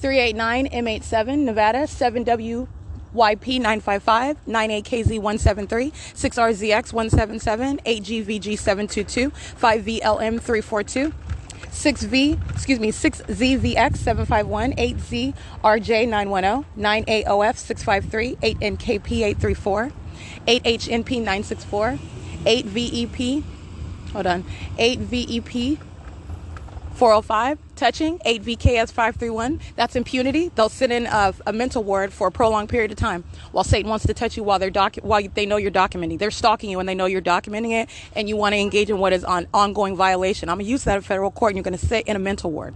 389M87, 0.00 1.38
Nevada, 1.40 1.80
7W. 1.80 2.68
YP955, 3.14 4.36
9AKZ173, 4.46 5.92
6RZX177, 6.14 7.80
8GVG722, 7.82 9.32
5VLM342, 9.58 11.12
6V, 11.70 12.38
excuse 12.50 12.80
me, 12.80 12.90
6ZVX751, 12.90 15.34
8ZRJ910, 15.62 16.64
9AOF653, 16.78 18.38
8NKP834, 18.38 19.92
8HNP964, 20.46 21.98
8VEP, 22.44 23.42
hold 24.12 24.26
on, 24.26 24.44
8VEP 24.78 25.78
405, 26.94 27.58
touching, 27.78 28.18
8VKS531. 28.20 29.60
That's 29.76 29.96
impunity. 29.96 30.50
They'll 30.54 30.68
sit 30.68 30.90
in 30.90 31.06
a, 31.06 31.32
a, 31.46 31.52
mental 31.52 31.82
ward 31.82 32.12
for 32.12 32.28
a 32.28 32.30
prolonged 32.30 32.68
period 32.68 32.90
of 32.90 32.98
time 32.98 33.24
while 33.52 33.64
Satan 33.64 33.88
wants 33.88 34.06
to 34.06 34.14
touch 34.14 34.36
you 34.36 34.42
while 34.42 34.58
they're 34.58 34.70
docu- 34.70 35.02
while 35.02 35.22
they 35.34 35.46
know 35.46 35.56
you're 35.56 35.70
documenting. 35.70 36.18
They're 36.18 36.30
stalking 36.30 36.70
you 36.70 36.80
and 36.80 36.88
they 36.88 36.94
know 36.94 37.06
you're 37.06 37.22
documenting 37.22 37.82
it 37.82 37.88
and 38.14 38.28
you 38.28 38.36
want 38.36 38.52
to 38.54 38.58
engage 38.58 38.90
in 38.90 38.98
what 38.98 39.12
is 39.12 39.24
on 39.24 39.46
ongoing 39.54 39.96
violation. 39.96 40.48
I'm 40.48 40.56
going 40.56 40.66
to 40.66 40.70
use 40.70 40.84
that 40.84 40.96
in 40.96 41.02
federal 41.02 41.30
court 41.30 41.52
and 41.52 41.56
you're 41.56 41.64
going 41.64 41.78
to 41.78 41.86
sit 41.86 42.06
in 42.06 42.16
a 42.16 42.20
mental 42.20 42.50
ward. 42.50 42.74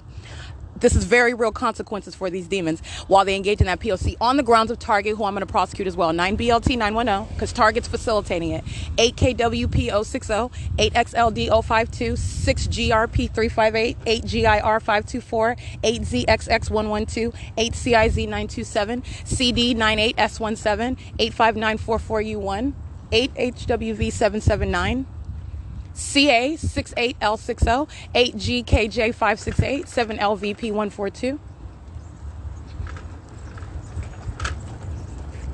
This 0.83 0.97
is 0.97 1.05
very 1.05 1.33
real 1.33 1.53
consequences 1.53 2.17
for 2.17 2.29
these 2.29 2.49
demons 2.49 2.83
while 3.07 3.25
they 3.25 3.37
engage 3.37 3.61
in 3.61 3.67
that 3.67 3.79
POC 3.79 4.17
on 4.21 4.37
the 4.37 4.43
grounds 4.43 4.73
of 4.73 4.81
Target, 4.81 5.17
who 5.17 5.23
I'm 5.23 5.33
going 5.33 5.47
to 5.47 5.49
prosecute 5.51 5.87
as 5.87 5.97
well. 5.97 6.13
9BLT 6.13 6.77
910, 6.77 7.33
because 7.33 7.53
Target's 7.53 7.87
facilitating 7.87 8.51
it. 8.51 8.65
8KWP 8.97 10.05
060, 10.05 10.33
8XLD 10.79 11.65
052, 11.65 12.15
6GRP 12.15 13.33
358, 13.33 13.97
8GIR 14.05 14.83
524, 14.83 15.57
8ZXX 15.85 16.71
112, 16.71 17.33
8CIZ 17.57 18.25
927, 18.25 19.05
CD 19.25 19.77
98S17, 19.77 20.97
85944U1, 21.19 22.73
8HWV 23.13 25.12
779. 26.03 26.13
CA 26.13 26.57
68L60, 26.57 27.89
8GKJ568, 28.15 29.85
7LVP142. 29.87 31.39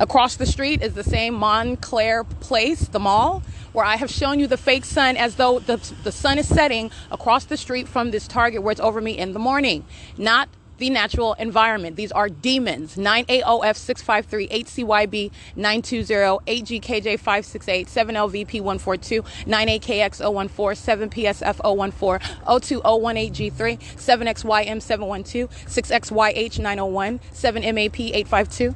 Across 0.00 0.36
the 0.36 0.46
street 0.46 0.80
is 0.82 0.94
the 0.94 1.02
same 1.02 1.34
Montclair 1.34 2.22
Place, 2.22 2.86
the 2.86 3.00
mall, 3.00 3.42
where 3.72 3.84
I 3.84 3.96
have 3.96 4.10
shown 4.10 4.38
you 4.38 4.46
the 4.46 4.56
fake 4.56 4.84
sun 4.84 5.16
as 5.16 5.34
though 5.34 5.58
the, 5.58 5.76
the 6.04 6.12
sun 6.12 6.38
is 6.38 6.46
setting 6.46 6.92
across 7.10 7.44
the 7.46 7.56
street 7.56 7.88
from 7.88 8.12
this 8.12 8.28
target 8.28 8.62
where 8.62 8.70
it's 8.72 8.80
over 8.80 9.00
me 9.00 9.18
in 9.18 9.32
the 9.32 9.40
morning. 9.40 9.84
Not 10.16 10.48
the 10.78 10.90
natural 10.90 11.34
environment. 11.34 11.96
These 11.96 12.12
are 12.12 12.28
demons. 12.28 12.96
9AOF653, 12.96 14.50
8CYB 14.50 15.30
920, 15.56 16.80
8GKJ568, 16.80 17.86
7LVP142, 17.86 19.24
9AKX014, 19.44 21.10
7PSF014, 21.10 22.20
02018G3, 22.46 23.78
7XYM712, 23.78 25.48
6XYH901, 25.66 27.20
7MAP852. 27.32 28.74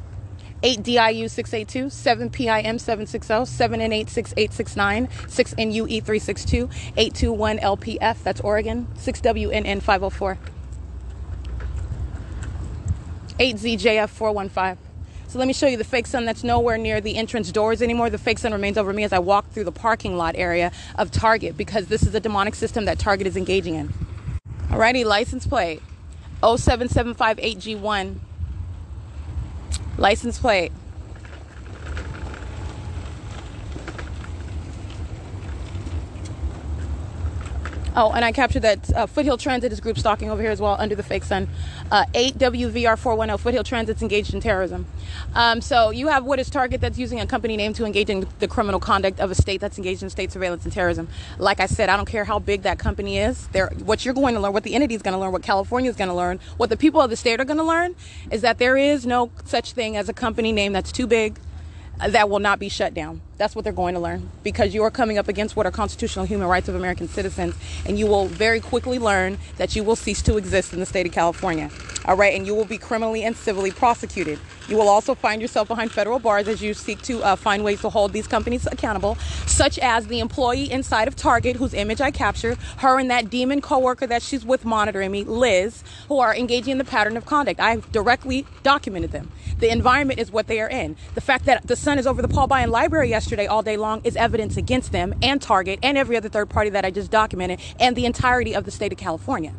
8DIU 0.62 1.28
682, 1.28 1.86
7PIM 1.86 2.78
760, 2.78 3.34
7N8 3.34 4.08
6869, 4.08 5.08
6NUE 5.08 6.04
362, 6.04 6.70
821 6.96 7.58
LPF, 7.58 8.22
that's 8.22 8.40
Oregon, 8.42 8.86
6WNN 8.96 9.82
504. 9.82 10.38
8ZJF415. 13.38 14.76
So 15.28 15.38
let 15.38 15.48
me 15.48 15.54
show 15.54 15.66
you 15.66 15.78
the 15.78 15.84
fake 15.84 16.06
sun 16.06 16.26
that's 16.26 16.44
nowhere 16.44 16.76
near 16.76 17.00
the 17.00 17.16
entrance 17.16 17.50
doors 17.50 17.80
anymore. 17.80 18.10
The 18.10 18.18
fake 18.18 18.38
sun 18.38 18.52
remains 18.52 18.76
over 18.76 18.92
me 18.92 19.02
as 19.02 19.14
I 19.14 19.18
walk 19.18 19.50
through 19.50 19.64
the 19.64 19.72
parking 19.72 20.16
lot 20.16 20.36
area 20.36 20.70
of 20.96 21.10
Target 21.10 21.56
because 21.56 21.86
this 21.86 22.02
is 22.02 22.14
a 22.14 22.20
demonic 22.20 22.54
system 22.54 22.84
that 22.84 22.98
Target 22.98 23.26
is 23.26 23.36
engaging 23.36 23.76
in. 23.76 23.94
Alrighty, 24.68 25.04
license 25.04 25.46
plate 25.46 25.80
07758G1. 26.42 28.16
License 29.96 30.38
plate 30.38 30.72
Oh, 37.94 38.10
and 38.12 38.24
I 38.24 38.32
captured 38.32 38.60
that 38.60 38.94
uh, 38.94 39.06
Foothill 39.06 39.36
Transit 39.36 39.70
is 39.70 39.78
group 39.78 39.98
stalking 39.98 40.30
over 40.30 40.40
here 40.40 40.50
as 40.50 40.62
well 40.62 40.76
under 40.78 40.94
the 40.94 41.02
fake 41.02 41.24
sun. 41.24 41.46
Uh, 41.90 42.06
8WVR410, 42.14 43.38
Foothill 43.38 43.64
Transit's 43.64 44.00
engaged 44.00 44.32
in 44.32 44.40
terrorism. 44.40 44.86
Um, 45.34 45.60
so 45.60 45.90
you 45.90 46.06
have 46.06 46.24
what 46.24 46.38
is 46.38 46.48
Target 46.48 46.80
that's 46.80 46.96
using 46.96 47.20
a 47.20 47.26
company 47.26 47.54
name 47.54 47.74
to 47.74 47.84
engage 47.84 48.08
in 48.08 48.26
the 48.38 48.48
criminal 48.48 48.80
conduct 48.80 49.20
of 49.20 49.30
a 49.30 49.34
state 49.34 49.60
that's 49.60 49.76
engaged 49.76 50.02
in 50.02 50.08
state 50.08 50.32
surveillance 50.32 50.64
and 50.64 50.72
terrorism. 50.72 51.06
Like 51.38 51.60
I 51.60 51.66
said, 51.66 51.90
I 51.90 51.98
don't 51.98 52.08
care 52.08 52.24
how 52.24 52.38
big 52.38 52.62
that 52.62 52.78
company 52.78 53.18
is. 53.18 53.48
They're, 53.48 53.68
what 53.84 54.06
you're 54.06 54.14
going 54.14 54.34
to 54.34 54.40
learn, 54.40 54.54
what 54.54 54.62
the 54.62 54.74
entity 54.74 54.94
is 54.94 55.02
going 55.02 55.12
to 55.12 55.20
learn, 55.20 55.32
what 55.32 55.42
California 55.42 55.90
is 55.90 55.96
going 55.96 56.08
to 56.08 56.14
learn, 56.14 56.40
what 56.56 56.70
the 56.70 56.78
people 56.78 57.02
of 57.02 57.10
the 57.10 57.16
state 57.16 57.40
are 57.40 57.44
going 57.44 57.58
to 57.58 57.64
learn 57.64 57.94
is 58.30 58.40
that 58.40 58.58
there 58.58 58.78
is 58.78 59.04
no 59.04 59.30
such 59.44 59.72
thing 59.72 59.98
as 59.98 60.08
a 60.08 60.14
company 60.14 60.50
name 60.50 60.72
that's 60.72 60.92
too 60.92 61.06
big 61.06 61.38
that 61.98 62.28
will 62.28 62.40
not 62.40 62.58
be 62.58 62.68
shut 62.68 62.94
down. 62.94 63.20
That's 63.38 63.56
what 63.56 63.64
they're 63.64 63.72
going 63.72 63.94
to 63.94 64.00
learn 64.00 64.30
because 64.42 64.74
you 64.74 64.82
are 64.84 64.90
coming 64.90 65.18
up 65.18 65.26
against 65.26 65.56
what 65.56 65.66
are 65.66 65.70
constitutional 65.70 66.24
human 66.24 66.46
rights 66.48 66.68
of 66.68 66.74
American 66.74 67.08
citizens, 67.08 67.54
and 67.86 67.98
you 67.98 68.06
will 68.06 68.26
very 68.26 68.60
quickly 68.60 68.98
learn 68.98 69.38
that 69.56 69.74
you 69.74 69.82
will 69.82 69.96
cease 69.96 70.22
to 70.22 70.36
exist 70.36 70.72
in 70.72 70.80
the 70.80 70.86
state 70.86 71.06
of 71.06 71.12
California. 71.12 71.70
All 72.04 72.16
right, 72.16 72.34
and 72.34 72.46
you 72.46 72.54
will 72.54 72.64
be 72.64 72.78
criminally 72.78 73.22
and 73.22 73.36
civilly 73.36 73.70
prosecuted. 73.70 74.38
You 74.68 74.76
will 74.76 74.88
also 74.88 75.14
find 75.14 75.40
yourself 75.40 75.68
behind 75.68 75.92
federal 75.92 76.18
bars 76.18 76.48
as 76.48 76.60
you 76.60 76.74
seek 76.74 77.00
to 77.02 77.22
uh, 77.22 77.36
find 77.36 77.62
ways 77.64 77.80
to 77.82 77.90
hold 77.90 78.12
these 78.12 78.26
companies 78.26 78.66
accountable, 78.66 79.16
such 79.46 79.78
as 79.78 80.08
the 80.08 80.18
employee 80.20 80.70
inside 80.70 81.06
of 81.08 81.16
Target, 81.16 81.56
whose 81.56 81.74
image 81.74 82.00
I 82.00 82.10
captured, 82.10 82.58
her 82.78 82.98
and 82.98 83.10
that 83.10 83.30
demon 83.30 83.60
coworker 83.60 84.06
that 84.06 84.22
she's 84.22 84.44
with 84.44 84.64
monitoring 84.64 85.10
me, 85.10 85.24
Liz, 85.24 85.84
who 86.08 86.18
are 86.18 86.34
engaging 86.34 86.72
in 86.72 86.78
the 86.78 86.84
pattern 86.84 87.16
of 87.16 87.24
conduct. 87.24 87.60
I've 87.60 87.90
directly 87.92 88.46
documented 88.62 89.12
them. 89.12 89.30
The 89.58 89.70
environment 89.70 90.18
is 90.18 90.32
what 90.32 90.48
they 90.48 90.60
are 90.60 90.68
in. 90.68 90.96
The 91.14 91.20
fact 91.20 91.44
that 91.44 91.66
the 91.68 91.76
sun 91.76 91.98
is 91.98 92.06
over 92.06 92.20
the 92.20 92.28
Paul 92.28 92.48
Biane 92.48 92.68
Library 92.68 93.10
yesterday 93.10 93.31
all 93.46 93.62
day 93.62 93.76
long 93.76 94.00
is 94.04 94.16
evidence 94.16 94.56
against 94.56 94.92
them 94.92 95.14
and 95.22 95.40
Target 95.40 95.78
and 95.82 95.96
every 95.98 96.16
other 96.16 96.28
third 96.28 96.50
party 96.50 96.70
that 96.70 96.84
I 96.84 96.90
just 96.90 97.10
documented 97.10 97.60
and 97.80 97.96
the 97.96 98.06
entirety 98.06 98.54
of 98.54 98.64
the 98.64 98.70
state 98.70 98.92
of 98.92 98.98
California. 98.98 99.52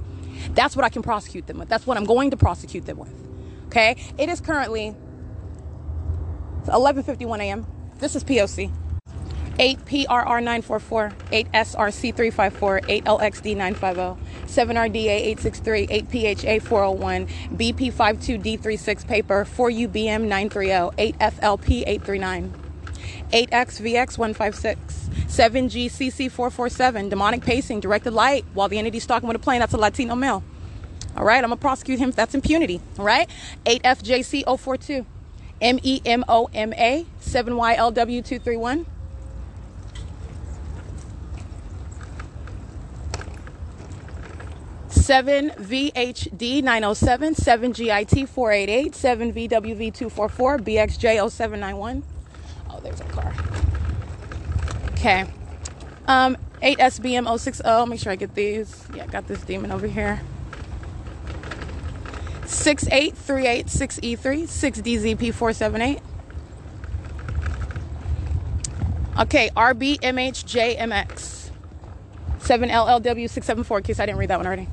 That's 0.52 0.76
what 0.76 0.86
I 0.86 0.90
can 0.90 1.02
prosecute 1.02 1.48
them 1.48 1.58
with. 1.60 1.70
That's 1.70 1.88
what 1.88 1.98
I'm 1.98 2.06
going 2.06 2.32
to 2.32 2.38
prosecute 2.38 2.86
them 2.86 2.98
with. 2.98 3.14
Okay? 3.68 3.96
It 4.18 4.30
is 4.30 4.42
currently 4.42 4.96
11:51 6.66 7.40
a.m. 7.40 7.66
This 8.00 8.16
is 8.16 8.24
POC. 8.24 8.72
8PRR944, 9.60 11.14
8SRC354, 11.32 13.04
8LXD950, 13.04 14.18
7RDA863, 14.48 16.08
8PHA401, 16.10 17.30
BP52D36 17.56 19.08
paper, 19.08 19.46
4UBM930, 19.46 21.16
8FLP839, 21.20 22.52
8XVX156, 23.34 24.78
7GCC447, 25.28 27.10
demonic 27.10 27.42
pacing, 27.42 27.80
directed 27.80 28.12
light, 28.12 28.46
while 28.54 28.70
the 28.70 28.78
entity's 28.78 29.08
talking 29.08 29.28
with 29.28 29.36
a 29.36 29.40
plane, 29.40 29.60
that's 29.60 29.74
a 29.74 29.78
Latino 29.78 30.14
male. 30.16 30.44
All 31.18 31.26
right, 31.26 31.44
I'm 31.44 31.50
gonna 31.50 31.58
prosecute 31.58 31.98
him. 31.98 32.12
That's 32.12 32.36
impunity. 32.36 32.80
All 33.00 33.06
right, 33.06 33.28
8FJC042, 33.66 35.06
MEMOMA, 35.62 37.06
7YLW231. 37.22 38.86
7VHD 44.90 46.62
907, 46.64 47.36
7GIT 47.36 48.30
488, 48.30 48.94
7VWV 48.94 49.94
244, 49.94 50.58
BXJ 50.60 51.30
0791. 51.30 52.04
Oh, 52.74 52.80
there's 52.80 53.02
a 53.02 53.06
car. 53.06 53.34
Okay. 54.94 55.26
Um, 56.08 56.38
8SBM 56.62 57.40
060. 57.40 57.86
Make 57.88 58.00
sure 58.00 58.12
I 58.12 58.16
get 58.16 58.34
these. 58.34 58.88
Yeah, 58.96 59.04
I 59.04 59.08
got 59.08 59.28
this 59.28 59.42
demon 59.44 59.72
over 59.72 59.86
here. 59.88 60.22
68386E3, 62.46 64.18
6DZP478. 64.18 66.02
Okay, 69.20 69.50
RBMHJMX. 69.56 71.52
7LLW674, 72.40 73.78
in 73.78 73.84
case 73.84 74.00
I 74.00 74.06
didn't 74.06 74.18
read 74.20 74.30
that 74.30 74.38
one 74.38 74.48
already. 74.48 74.68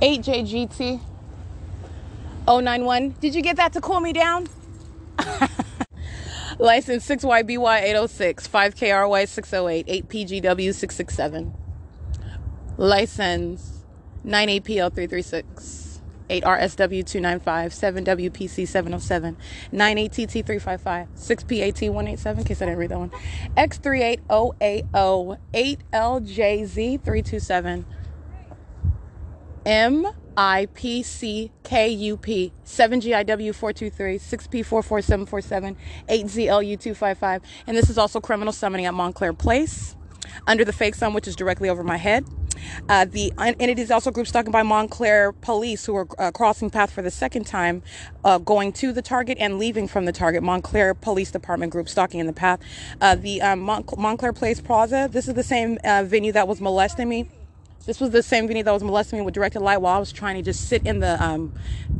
8JGT 0.00 1.00
091. 2.46 3.14
Did 3.20 3.34
you 3.34 3.42
get 3.42 3.56
that 3.56 3.72
to 3.72 3.80
cool 3.80 4.00
me 4.00 4.12
down? 4.12 4.46
License 6.58 7.06
6YBY806, 7.08 8.48
5KRY608, 8.48 10.06
8PGW667. 10.06 11.52
License 12.76 13.84
98PL336, 14.24 16.00
8RSW295, 16.30 18.32
7WPC707, 18.32 19.36
98TT355, 19.72 21.08
6PAT187, 21.14 22.38
in 22.38 22.44
case 22.44 22.62
I 22.62 22.64
didn't 22.64 22.78
read 22.78 22.90
that 22.90 22.98
one, 22.98 23.10
X380AO, 23.56 25.38
8LJZ327, 25.52 27.84
MIPCKUP, 30.36 31.50
7GIW423, 32.64 34.20
6P44747, 34.20 35.76
8ZLU255, 36.08 37.40
and 37.66 37.76
this 37.76 37.90
is 37.90 37.98
also 37.98 38.20
criminal 38.20 38.52
summoning 38.52 38.86
at 38.86 38.94
Montclair 38.94 39.32
Place 39.32 39.96
under 40.46 40.64
the 40.64 40.72
fake 40.72 40.94
sun, 40.94 41.14
which 41.14 41.28
is 41.28 41.36
directly 41.36 41.68
over 41.68 41.84
my 41.84 41.96
head. 41.96 42.24
Uh, 42.88 43.04
the 43.04 43.32
and 43.38 43.60
it 43.60 43.78
is 43.78 43.90
also 43.90 44.10
group 44.10 44.26
stalking 44.26 44.52
by 44.52 44.62
Montclair 44.62 45.32
police 45.32 45.84
who 45.84 45.96
are 45.96 46.08
uh, 46.18 46.30
crossing 46.30 46.70
path 46.70 46.90
for 46.90 47.02
the 47.02 47.10
second 47.10 47.44
time, 47.46 47.82
uh, 48.24 48.38
going 48.38 48.72
to 48.74 48.92
the 48.92 49.02
target 49.02 49.36
and 49.40 49.58
leaving 49.58 49.86
from 49.88 50.04
the 50.06 50.12
target. 50.12 50.42
Montclair 50.42 50.94
Police 50.94 51.30
Department 51.30 51.72
group 51.72 51.88
stalking 51.88 52.20
in 52.20 52.26
the 52.26 52.32
path. 52.32 52.60
Uh, 53.00 53.16
the 53.16 53.42
um, 53.42 53.60
Mont- 53.60 53.98
Montclair 53.98 54.32
Place 54.32 54.60
Plaza. 54.60 55.08
This 55.10 55.28
is 55.28 55.34
the 55.34 55.42
same 55.42 55.78
uh, 55.84 56.04
venue 56.04 56.32
that 56.32 56.48
was 56.48 56.60
molesting 56.60 57.08
me. 57.08 57.28
This 57.86 58.00
was 58.00 58.10
the 58.10 58.22
same 58.22 58.46
venue 58.46 58.62
that 58.62 58.72
was 58.72 58.82
molesting 58.82 59.18
me 59.18 59.24
with 59.24 59.34
directed 59.34 59.60
light 59.60 59.78
while 59.78 59.96
I 59.96 59.98
was 59.98 60.10
trying 60.10 60.36
to 60.36 60.42
just 60.42 60.68
sit 60.68 60.86
in 60.86 61.00
the 61.00 61.22
um, 61.22 61.52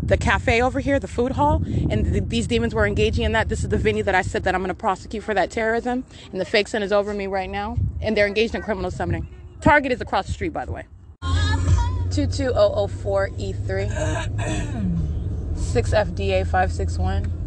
the 0.02 0.16
cafe 0.16 0.62
over 0.62 0.80
here, 0.80 0.98
the 0.98 1.08
food 1.08 1.32
hall, 1.32 1.62
and 1.90 2.06
th- 2.06 2.24
these 2.28 2.46
demons 2.46 2.74
were 2.74 2.86
engaging 2.86 3.24
in 3.24 3.32
that. 3.32 3.50
This 3.50 3.62
is 3.62 3.68
the 3.68 3.76
venue 3.76 4.02
that 4.04 4.14
I 4.14 4.22
said 4.22 4.44
that 4.44 4.54
I'm 4.54 4.62
going 4.62 4.68
to 4.68 4.74
prosecute 4.74 5.22
for 5.22 5.34
that 5.34 5.50
terrorism, 5.50 6.04
and 6.32 6.40
the 6.40 6.46
fake 6.46 6.68
sun 6.68 6.82
is 6.82 6.90
over 6.90 7.12
me 7.12 7.26
right 7.26 7.50
now, 7.50 7.76
and 8.00 8.16
they're 8.16 8.26
engaged 8.26 8.54
in 8.54 8.62
criminal 8.62 8.90
summoning. 8.90 9.28
Target 9.60 9.92
is 9.92 10.00
across 10.00 10.26
the 10.26 10.32
street, 10.32 10.54
by 10.54 10.64
the 10.64 10.72
way. 10.72 10.84
22004E3, 11.22 13.90
6FDA 15.54 16.44
561. 16.44 17.43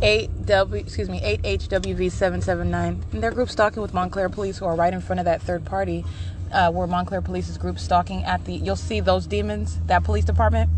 8W, 0.00 0.74
excuse 0.74 1.08
me, 1.08 1.20
8HWV779. 1.20 3.12
And 3.12 3.22
they're 3.22 3.30
group 3.30 3.48
stalking 3.48 3.82
with 3.82 3.94
Montclair 3.94 4.28
police 4.28 4.58
who 4.58 4.66
are 4.66 4.76
right 4.76 4.92
in 4.92 5.00
front 5.00 5.20
of 5.20 5.24
that 5.24 5.42
third 5.42 5.64
party 5.64 6.04
uh, 6.52 6.70
where 6.70 6.86
Montclair 6.86 7.22
police 7.22 7.48
is 7.48 7.58
group 7.58 7.78
stalking 7.78 8.24
at 8.24 8.44
the, 8.44 8.54
you'll 8.54 8.76
see 8.76 9.00
those 9.00 9.26
demons, 9.26 9.78
that 9.86 10.04
police 10.04 10.24
department, 10.24 10.70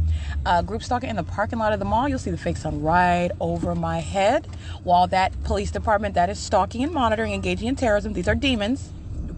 uh, 0.47 0.63
group 0.63 0.83
stalking 0.83 1.11
in 1.11 1.17
the 1.17 1.23
parking 1.23 1.59
lot 1.59 1.73
of 1.73 1.79
the 1.79 1.85
mall. 1.85 2.09
You'll 2.09 2.19
see 2.19 2.31
the 2.31 2.39
fake 2.39 2.57
sun 2.57 2.83
right 2.83 3.31
over 3.41 3.75
my 3.75 3.99
head 3.99 4.47
while 4.83 5.07
that 5.09 5.33
police 5.45 5.71
department 5.71 6.15
that 6.15 6.31
is 6.31 6.39
stalking 6.39 6.83
and 6.83 6.93
monitoring, 6.93 7.33
engaging 7.33 7.69
in 7.69 7.77
terrorism, 7.77 8.13
these 8.13 8.29
are 8.29 8.35
demons 8.35 8.91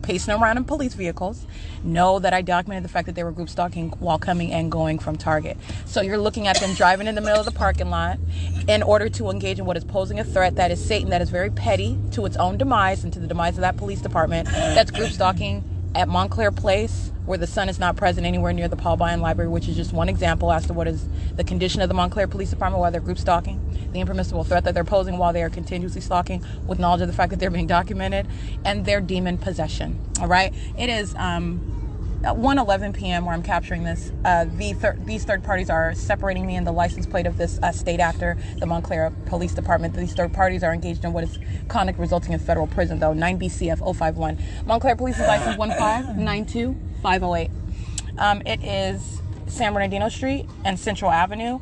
pacing 0.02 0.35
around 0.35 0.57
in 0.57 0.64
police 0.64 0.95
vehicles 0.95 1.47
know 1.83 2.19
that 2.19 2.33
I 2.33 2.42
documented 2.42 2.85
the 2.85 2.88
fact 2.88 3.07
that 3.07 3.14
they 3.14 3.25
were 3.25 3.33
group 3.33 3.49
stalking 3.49 3.90
while 3.99 4.19
coming 4.19 4.52
and 4.52 4.71
going 4.71 4.99
from 4.99 5.16
Target. 5.16 5.57
So 5.87 6.00
you're 6.00 6.19
looking 6.19 6.47
at 6.47 6.59
them 6.61 6.75
driving 6.75 7.07
in 7.07 7.14
the 7.14 7.21
middle 7.21 7.38
of 7.38 7.47
the 7.47 7.52
parking 7.52 7.90
lot 7.90 8.19
in 8.69 8.83
order 8.83 9.09
to 9.11 9.30
engage 9.30 9.58
in 9.58 9.65
what 9.65 9.76
is 9.76 9.84
posing 9.84 10.19
a 10.19 10.25
threat 10.25 10.56
that 10.56 10.71
is 10.71 10.84
Satan, 10.84 11.10
that 11.10 11.23
is 11.23 11.30
very 11.30 11.50
petty 11.50 11.99
to 12.13 12.26
its 12.26 12.36
own 12.36 12.58
demise 12.58 13.04
and 13.04 13.13
to 13.13 13.21
the 13.21 13.26
demise 13.26 13.56
of 13.56 13.63
that 13.63 13.76
police 13.76 14.00
department. 14.00 14.49
That's 14.49 14.91
group 14.91 15.10
stalking 15.10 15.65
at 15.95 16.09
Montclair 16.09 16.53
Place, 16.53 17.13
where 17.26 17.39
the 17.39 17.47
sun 17.47 17.69
is 17.69 17.79
not 17.79 17.97
present 17.97 18.26
anywhere 18.26 18.53
near 18.53 18.69
the 18.69 18.76
Paul 18.76 18.97
Biane 18.97 19.21
Library, 19.21 19.49
which 19.50 19.69
is 19.69 19.76
just 19.76 19.93
one 19.93 20.09
example 20.09 20.53
as 20.53 20.67
to 20.67 20.73
what 20.73 20.87
is 20.87 21.09
the 21.37 21.45
condition 21.45 21.83
of 21.83 21.89
the 21.89 21.95
Montclair 21.95 22.29
Police 22.29 22.50
Department 22.50 22.81
while 22.81 22.91
they're 22.91 23.00
group 23.00 23.19
stalking, 23.19 23.61
the 23.93 24.00
impermissible 24.00 24.45
threat 24.45 24.65
that 24.65 24.75
they're 24.75 24.85
posing 24.85 25.19
while 25.19 25.33
they 25.33 25.43
are 25.43 25.50
continuously 25.50 26.00
stalking, 26.00 26.45
with 26.67 26.79
knowledge 26.79 27.00
of 27.00 27.09
the 27.09 27.15
fact 27.15 27.31
that 27.31 27.41
they're 27.41 27.50
being 27.50 27.67
documented, 27.67 28.26
and 28.65 28.85
their 28.85 29.00
demon 29.00 29.39
possession. 29.39 29.99
All 30.21 30.29
right, 30.29 30.55
it 30.79 30.89
is 30.89 31.15
um, 31.17 31.79
at 32.23 32.37
1:11 32.37 32.95
p.m. 32.95 33.25
where 33.25 33.35
I'm 33.35 33.43
capturing 33.43 33.85
this. 33.85 34.13
Uh, 34.25 34.45
the 34.56 34.73
thir- 34.75 34.99
these 35.04 35.25
third 35.25 35.43
parties 35.43 35.71
are 35.71 35.95
separating 35.95 36.47
me 36.47 36.56
and 36.56 36.67
the 36.67 36.73
license 36.73 37.06
plate 37.06 37.26
of 37.26 37.39
this 37.39 37.59
uh, 37.63 37.73
state 37.73 38.00
actor, 38.00 38.37
the 38.59 38.67
Montclair 38.67 39.11
Police 39.26 39.54
Department. 39.54 39.95
These 39.95 40.15
third 40.15 40.33
parties 40.33 40.63
are 40.63 40.75
engaged 40.75 41.04
in 41.04 41.13
what 41.13 41.25
is 41.25 41.39
conduct 41.69 41.99
resulting 41.99 42.33
in 42.33 42.39
federal 42.39 42.67
prison, 42.67 42.99
though 42.99 43.13
9 43.13 43.39
BCF 43.39 43.78
051. 43.97 44.39
Montclair 44.67 44.97
Police 44.97 45.19
is 45.19 45.26
license 45.26 45.56
1592508. 45.56 47.50
Um, 48.19 48.43
it 48.45 48.63
is 48.63 49.23
San 49.47 49.73
Bernardino 49.73 50.09
Street 50.09 50.47
and 50.65 50.78
Central 50.78 51.11
Avenue 51.11 51.59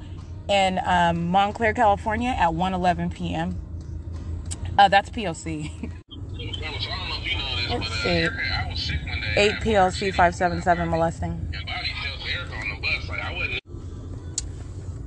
in 0.49 0.81
um, 0.85 1.29
Montclair, 1.29 1.73
California 1.75 2.31
at 2.31 2.51
1:11 2.51 3.15
p.m. 3.15 3.61
Uh, 4.79 4.89
that's 4.89 5.11
POC. 5.11 5.93
Let's 7.71 8.03
see. 8.03 8.29
8 9.39 9.53
PLC 9.61 10.11
577 10.13 10.89
molesting. 10.91 11.55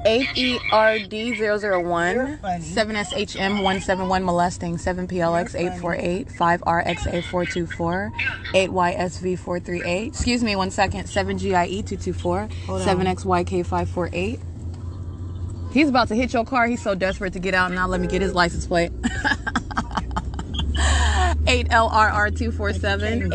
8 0.06 0.28
ERD 0.72 1.12
001, 1.38 2.40
7SHM 2.40 3.52
171 3.56 4.24
molesting, 4.24 4.78
7 4.78 5.08
PLX 5.08 5.54
848, 5.54 6.32
5 6.32 6.62
RXA 6.62 7.24
424, 7.24 8.12
8 8.56 8.70
YSV 8.70 9.38
438, 9.38 10.08
excuse 10.08 10.44
me 10.44 10.56
one 10.56 10.72
second, 10.72 11.08
7 11.08 11.38
GIE 11.38 11.82
224, 11.82 12.50
7 12.80 13.06
XYK 13.06 13.66
548. 13.66 14.40
He's 15.74 15.90
about 15.90 16.08
to 16.08 16.16
hit 16.16 16.34
your 16.34 16.46
car. 16.46 16.68
He's 16.68 16.82
so 16.82 16.96
desperate 16.96 17.34
to 17.34 17.40
get 17.40 17.54
out 17.54 17.68
and 17.68 17.76
not 17.76 17.90
let 17.90 18.02
me 18.02 18.08
get 18.08 18.22
his 18.22 18.34
license 18.34 18.66
plate. 18.66 18.92
8LRR247, 21.52 23.28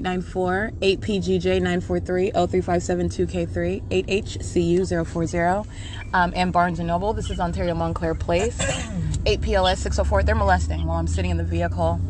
8FNA894, 0.00 0.72
8PGJ943, 0.80 2.32
03572K3, 2.32 3.82
8HCU040, 4.06 5.66
um, 6.14 6.32
and 6.34 6.50
Barnes 6.50 6.80
& 6.80 6.80
Noble. 6.80 7.12
This 7.12 7.28
is 7.28 7.38
Ontario 7.38 7.74
Montclair 7.74 8.14
Place. 8.14 8.56
8PLS 9.26 9.76
604. 9.76 10.22
They're 10.22 10.34
molesting 10.34 10.86
while 10.86 10.98
I'm 10.98 11.06
sitting 11.06 11.30
in 11.30 11.36
the 11.36 11.44
vehicle 11.44 12.00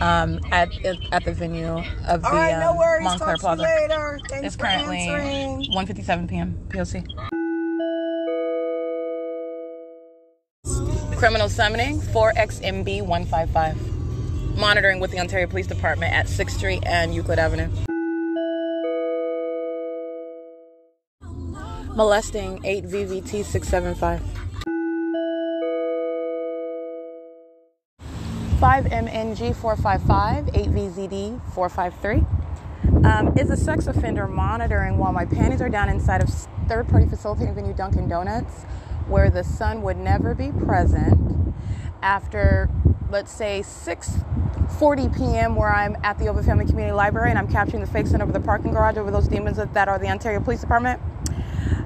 um, 0.00 0.40
at 0.50 0.68
at 1.12 1.24
the 1.24 1.32
venue 1.32 1.80
of 2.08 2.22
the 2.22 2.26
All 2.26 2.34
right, 2.34 2.58
no 2.58 2.70
um, 2.70 2.78
worries. 2.78 3.04
Montclair 3.04 3.36
Talk 3.36 3.58
to 3.58 3.62
Plaza. 3.62 3.62
you 3.62 3.68
later. 3.68 4.18
Thanks 4.28 4.46
It's 4.46 4.56
for 4.56 4.62
currently 4.62 5.06
answering. 5.06 5.72
1:57 5.72 6.28
p.m. 6.28 6.58
POC. 6.68 7.06
Criminal 11.16 11.48
summoning 11.48 12.00
4XMB155. 12.00 13.93
Monitoring 14.56 15.00
with 15.00 15.10
the 15.10 15.18
Ontario 15.18 15.48
Police 15.48 15.66
Department 15.66 16.12
at 16.12 16.26
6th 16.26 16.50
Street 16.50 16.82
and 16.86 17.12
Euclid 17.12 17.40
Avenue. 17.40 17.68
Molesting 21.96 22.60
8 22.64 22.84
VVT 22.84 23.44
675. 23.44 24.22
5MNG 28.60 29.56
455, 29.56 30.46
8VZD 30.46 31.52
453. 31.52 32.24
Um, 33.04 33.36
is 33.36 33.50
a 33.50 33.56
sex 33.56 33.86
offender 33.88 34.28
monitoring 34.28 34.98
while 34.98 35.12
my 35.12 35.24
panties 35.24 35.60
are 35.60 35.68
down 35.68 35.88
inside 35.88 36.22
of 36.22 36.28
third 36.68 36.88
party 36.88 37.06
facilitating 37.06 37.54
venue 37.54 37.74
Dunkin' 37.74 38.08
Donuts, 38.08 38.62
where 39.08 39.30
the 39.30 39.42
sun 39.42 39.82
would 39.82 39.96
never 39.96 40.34
be 40.34 40.52
present 40.52 41.34
after, 42.04 42.68
let's 43.10 43.32
say, 43.32 43.62
6:40 43.64 45.16
p.m., 45.16 45.56
where 45.56 45.70
I'm 45.70 45.96
at 46.04 46.18
the 46.18 46.26
Ovitt 46.26 46.44
Family 46.44 46.66
Community 46.66 46.92
Library 46.92 47.30
and 47.30 47.38
I'm 47.38 47.48
capturing 47.48 47.80
the 47.80 47.90
fake 47.90 48.06
sun 48.06 48.20
over 48.20 48.30
the 48.30 48.40
parking 48.40 48.72
garage 48.72 48.98
over 48.98 49.10
those 49.10 49.26
demons 49.26 49.56
that 49.56 49.88
are 49.88 49.98
the 49.98 50.08
Ontario 50.08 50.38
Police 50.40 50.60
Department. 50.60 51.00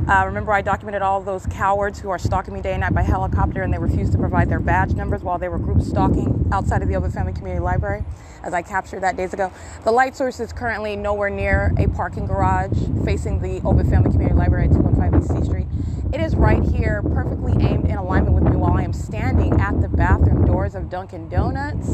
Uh, 0.09 0.25
remember, 0.25 0.53
I 0.55 0.62
documented 0.62 1.03
all 1.03 1.21
those 1.21 1.44
cowards 1.44 2.01
who 2.01 2.09
are 2.09 2.18
stalking 2.18 2.55
me 2.55 2.62
day 2.62 2.73
and 2.73 2.81
night 2.81 2.94
by 2.94 3.03
helicopter 3.03 3.62
and 3.62 3.71
they 3.71 3.79
refused 3.79 4.12
to 4.12 4.18
provide 4.18 4.49
their 4.49 4.59
badge 4.59 4.94
numbers 4.94 5.23
while 5.23 5.37
they 5.37 5.51
were 5.51 5.59
group 5.59 5.83
stalking 5.83 6.49
outside 6.51 6.81
of 6.81 6.88
the 6.88 6.94
Ovitt 6.94 7.12
Family 7.12 7.35
Community 7.35 7.62
Library, 7.62 8.05
as 8.42 8.55
I 8.55 8.62
captured 8.62 9.01
that 9.01 9.18
days 9.18 9.35
ago. 9.35 9.53
The 9.85 9.92
light 9.92 10.16
source 10.16 10.40
is 10.40 10.51
currently 10.51 10.97
nowhere 10.97 11.29
near 11.29 11.75
a 11.77 11.88
parking 11.88 12.25
garage 12.25 12.73
facing 13.05 13.40
the 13.40 13.61
Ovitt 13.61 13.90
Family 13.90 14.11
Community 14.11 14.35
Library 14.35 14.68
at 14.68 14.73
215 14.73 15.21
East 15.21 15.29
C 15.29 15.44
Street. 15.47 15.66
It 16.14 16.23
is 16.23 16.35
right 16.35 16.62
here, 16.62 17.03
perfectly 17.03 17.53
aimed 17.62 17.85
in 17.85 17.99
alignment 17.99 18.35
with 18.35 18.44
me 18.44 18.57
while 18.57 18.79
I 18.79 18.85
am 18.85 18.94
standing 18.94 19.61
at 19.61 19.79
the 19.83 19.88
bathroom 19.90 20.47
doors 20.47 20.75
of 20.75 20.88
Dunkin' 20.88 21.29
Donuts. 21.29 21.87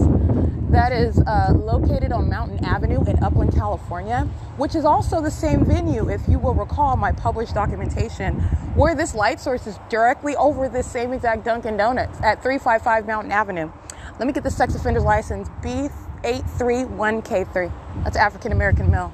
That 0.74 0.90
is 0.90 1.20
uh, 1.20 1.52
located 1.54 2.10
on 2.10 2.28
Mountain 2.28 2.64
Avenue 2.64 2.98
in 3.04 3.22
Upland, 3.22 3.54
California, 3.54 4.22
which 4.56 4.74
is 4.74 4.84
also 4.84 5.20
the 5.20 5.30
same 5.30 5.64
venue, 5.64 6.10
if 6.10 6.28
you 6.28 6.40
will 6.40 6.52
recall 6.52 6.96
my 6.96 7.12
published 7.12 7.54
documentation, 7.54 8.40
where 8.74 8.96
this 8.96 9.14
light 9.14 9.38
source 9.38 9.68
is 9.68 9.78
directly 9.88 10.34
over 10.34 10.68
this 10.68 10.90
same 10.90 11.12
exact 11.12 11.44
Dunkin' 11.44 11.76
Donuts 11.76 12.18
at 12.22 12.42
355 12.42 13.06
Mountain 13.06 13.30
Avenue. 13.30 13.70
Let 14.18 14.26
me 14.26 14.32
get 14.32 14.42
the 14.42 14.50
sex 14.50 14.74
offender's 14.74 15.04
license 15.04 15.48
B831K3. 15.62 17.72
That's 18.02 18.16
African 18.16 18.50
American 18.50 18.90
male. 18.90 19.12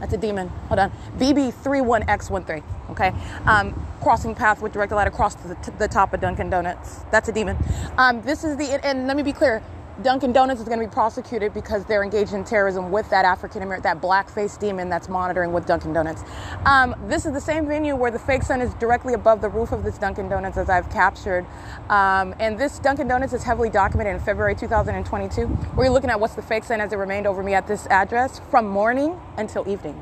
That's 0.00 0.14
a 0.14 0.18
demon. 0.18 0.48
Hold 0.66 0.80
on. 0.80 0.90
BB31X13. 1.18 2.64
Okay. 2.90 3.12
Um, 3.46 3.86
crossing 4.00 4.34
path 4.34 4.60
with 4.60 4.72
direct 4.72 4.90
light 4.90 5.06
across 5.06 5.36
the, 5.36 5.54
t- 5.54 5.70
the 5.78 5.86
top 5.86 6.12
of 6.12 6.20
Dunkin' 6.20 6.50
Donuts. 6.50 7.04
That's 7.12 7.28
a 7.28 7.32
demon. 7.32 7.56
Um, 7.96 8.20
this 8.22 8.42
is 8.42 8.56
the, 8.56 8.84
and 8.84 9.06
let 9.06 9.16
me 9.16 9.22
be 9.22 9.32
clear. 9.32 9.62
Dunkin' 10.00 10.32
Donuts 10.32 10.60
is 10.60 10.68
going 10.68 10.78
to 10.78 10.86
be 10.86 10.92
prosecuted 10.92 11.52
because 11.52 11.84
they're 11.86 12.04
engaged 12.04 12.32
in 12.32 12.44
terrorism 12.44 12.92
with 12.92 13.10
that 13.10 13.24
African 13.24 13.62
American, 13.62 13.82
that 13.82 14.00
blackface 14.00 14.56
demon 14.56 14.88
that's 14.88 15.08
monitoring 15.08 15.52
with 15.52 15.66
Dunkin' 15.66 15.92
Donuts. 15.92 16.22
Um, 16.64 16.94
this 17.08 17.26
is 17.26 17.32
the 17.32 17.40
same 17.40 17.66
venue 17.66 17.96
where 17.96 18.12
the 18.12 18.18
fake 18.18 18.44
sun 18.44 18.60
is 18.60 18.72
directly 18.74 19.14
above 19.14 19.40
the 19.40 19.48
roof 19.48 19.72
of 19.72 19.82
this 19.82 19.98
Dunkin' 19.98 20.28
Donuts 20.28 20.56
as 20.56 20.70
I've 20.70 20.88
captured. 20.90 21.44
Um, 21.90 22.32
and 22.38 22.56
this 22.56 22.78
Dunkin' 22.78 23.08
Donuts 23.08 23.32
is 23.32 23.42
heavily 23.42 23.70
documented 23.70 24.14
in 24.14 24.20
February 24.20 24.54
2022. 24.54 25.46
Where 25.46 25.86
you're 25.86 25.92
looking 25.92 26.10
at 26.10 26.20
what's 26.20 26.34
the 26.34 26.42
fake 26.42 26.62
sun 26.62 26.80
as 26.80 26.92
it 26.92 26.96
remained 26.96 27.26
over 27.26 27.42
me 27.42 27.54
at 27.54 27.66
this 27.66 27.88
address 27.88 28.40
from 28.50 28.68
morning 28.68 29.20
until 29.36 29.68
evening, 29.68 29.94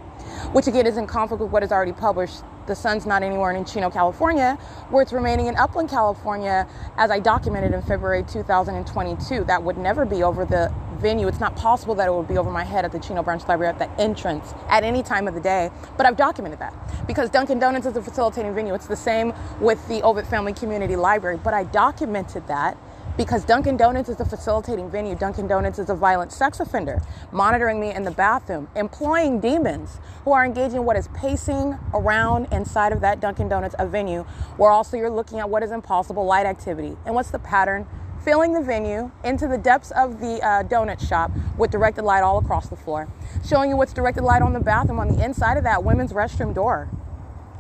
which 0.53 0.67
again 0.67 0.87
is 0.87 0.99
in 0.99 1.07
conflict 1.07 1.43
with 1.43 1.51
what 1.51 1.63
is 1.63 1.73
already 1.73 1.93
published 1.93 2.43
the 2.67 2.75
sun's 2.75 3.07
not 3.07 3.23
anywhere 3.23 3.53
in 3.53 3.65
Chino, 3.65 3.91
California, 3.91 4.59
where 4.91 5.03
it's 5.03 5.13
remaining 5.13 5.47
in 5.47 5.57
Upland, 5.57 5.89
California, 5.89 6.67
as 6.97 7.11
I 7.11 7.21
documented 7.21 7.73
in 7.73 7.83
February 7.83 8.25
2022. 8.25 9.45
That 9.45 9.63
would 9.63 9.79
never 9.79 10.05
be 10.05 10.23
over 10.23 10.45
the 10.45 10.73
venue. 10.99 11.29
It's 11.29 11.41
not 11.41 11.57
possible 11.57 11.95
that 11.97 12.09
it 12.09 12.13
would 12.13 12.29
be 12.29 12.39
over 12.39 12.51
my 12.51 12.65
head 12.65 12.85
at 12.85 12.93
the 12.93 12.99
Chino 12.99 13.23
Branch 13.23 13.47
Library 13.47 13.73
at 13.73 13.79
the 13.79 13.91
entrance 14.01 14.55
at 14.69 14.85
any 14.85 15.03
time 15.03 15.29
of 15.29 15.35
the 15.35 15.41
day, 15.41 15.71
but 15.97 16.07
I've 16.07 16.17
documented 16.17 16.59
that 16.61 16.75
because 17.07 17.31
Dunkin' 17.31 17.59
Donuts 17.59 17.87
is 17.87 17.97
a 17.97 18.03
facilitating 18.03 18.55
venue. 18.55 18.75
It's 18.75 18.87
the 18.87 18.97
same 18.97 19.33
with 19.61 19.87
the 19.89 20.01
Ovitt 20.03 20.27
Family 20.27 20.53
Community 20.53 20.97
Library, 20.97 21.39
but 21.43 21.55
I 21.55 21.65
documented 21.65 22.47
that 22.49 22.77
because 23.17 23.45
Dunkin' 23.45 23.77
Donuts 23.77 24.09
is 24.09 24.21
a 24.21 24.25
facilitating 24.25 24.91
venue. 24.91 25.15
Dunkin' 25.15 25.47
Donuts 25.47 25.79
is 25.79 25.89
a 25.89 25.95
violent 25.95 26.33
sex 26.33 26.61
offender, 26.61 27.01
monitoring 27.33 27.81
me 27.81 27.95
in 27.95 28.03
the 28.03 28.11
bathroom, 28.11 28.69
employing 28.77 29.41
demons 29.41 29.99
who 30.25 30.33
are 30.33 30.45
engaging 30.45 30.85
what 30.85 30.97
is 30.97 31.09
pacing 31.09 31.79
around 31.95 32.47
inside 32.53 32.93
of 32.93 33.01
that 33.01 33.21
Dunkin' 33.21 33.49
Donuts 33.49 33.75
a 33.79 33.87
venue, 33.87 34.23
where 34.57 34.71
also 34.71 34.97
you're 34.97 35.11
looking 35.11 35.39
at 35.39 35.49
what 35.49 35.63
is 35.63 35.71
impossible 35.71 36.25
light 36.27 36.47
activity 36.47 36.97
and 37.07 37.15
what's 37.15 37.31
the 37.31 37.39
pattern. 37.39 37.87
Filling 38.25 38.55
the 38.55 38.61
venue 38.61 39.13
into 39.23 39.47
the 39.47 39.57
depths 39.57 39.93
of 39.93 40.19
the 40.19 40.43
uh, 40.43 40.65
donut 40.65 41.07
shop 41.07 41.31
with 41.57 41.71
directed 41.71 42.03
light 42.03 42.23
all 42.23 42.39
across 42.39 42.69
the 42.69 42.75
floor, 42.75 43.09
showing 43.49 43.71
you 43.71 43.77
what's 43.77 43.93
directed 43.93 44.25
light 44.25 44.43
on 44.43 44.53
the 44.53 44.59
bathroom 44.59 44.99
on 44.99 45.09
the 45.09 45.25
inside 45.25 45.57
of 45.57 45.63
that 45.63 45.85
women's 45.85 46.13
restroom 46.13 46.53
door 46.53 46.89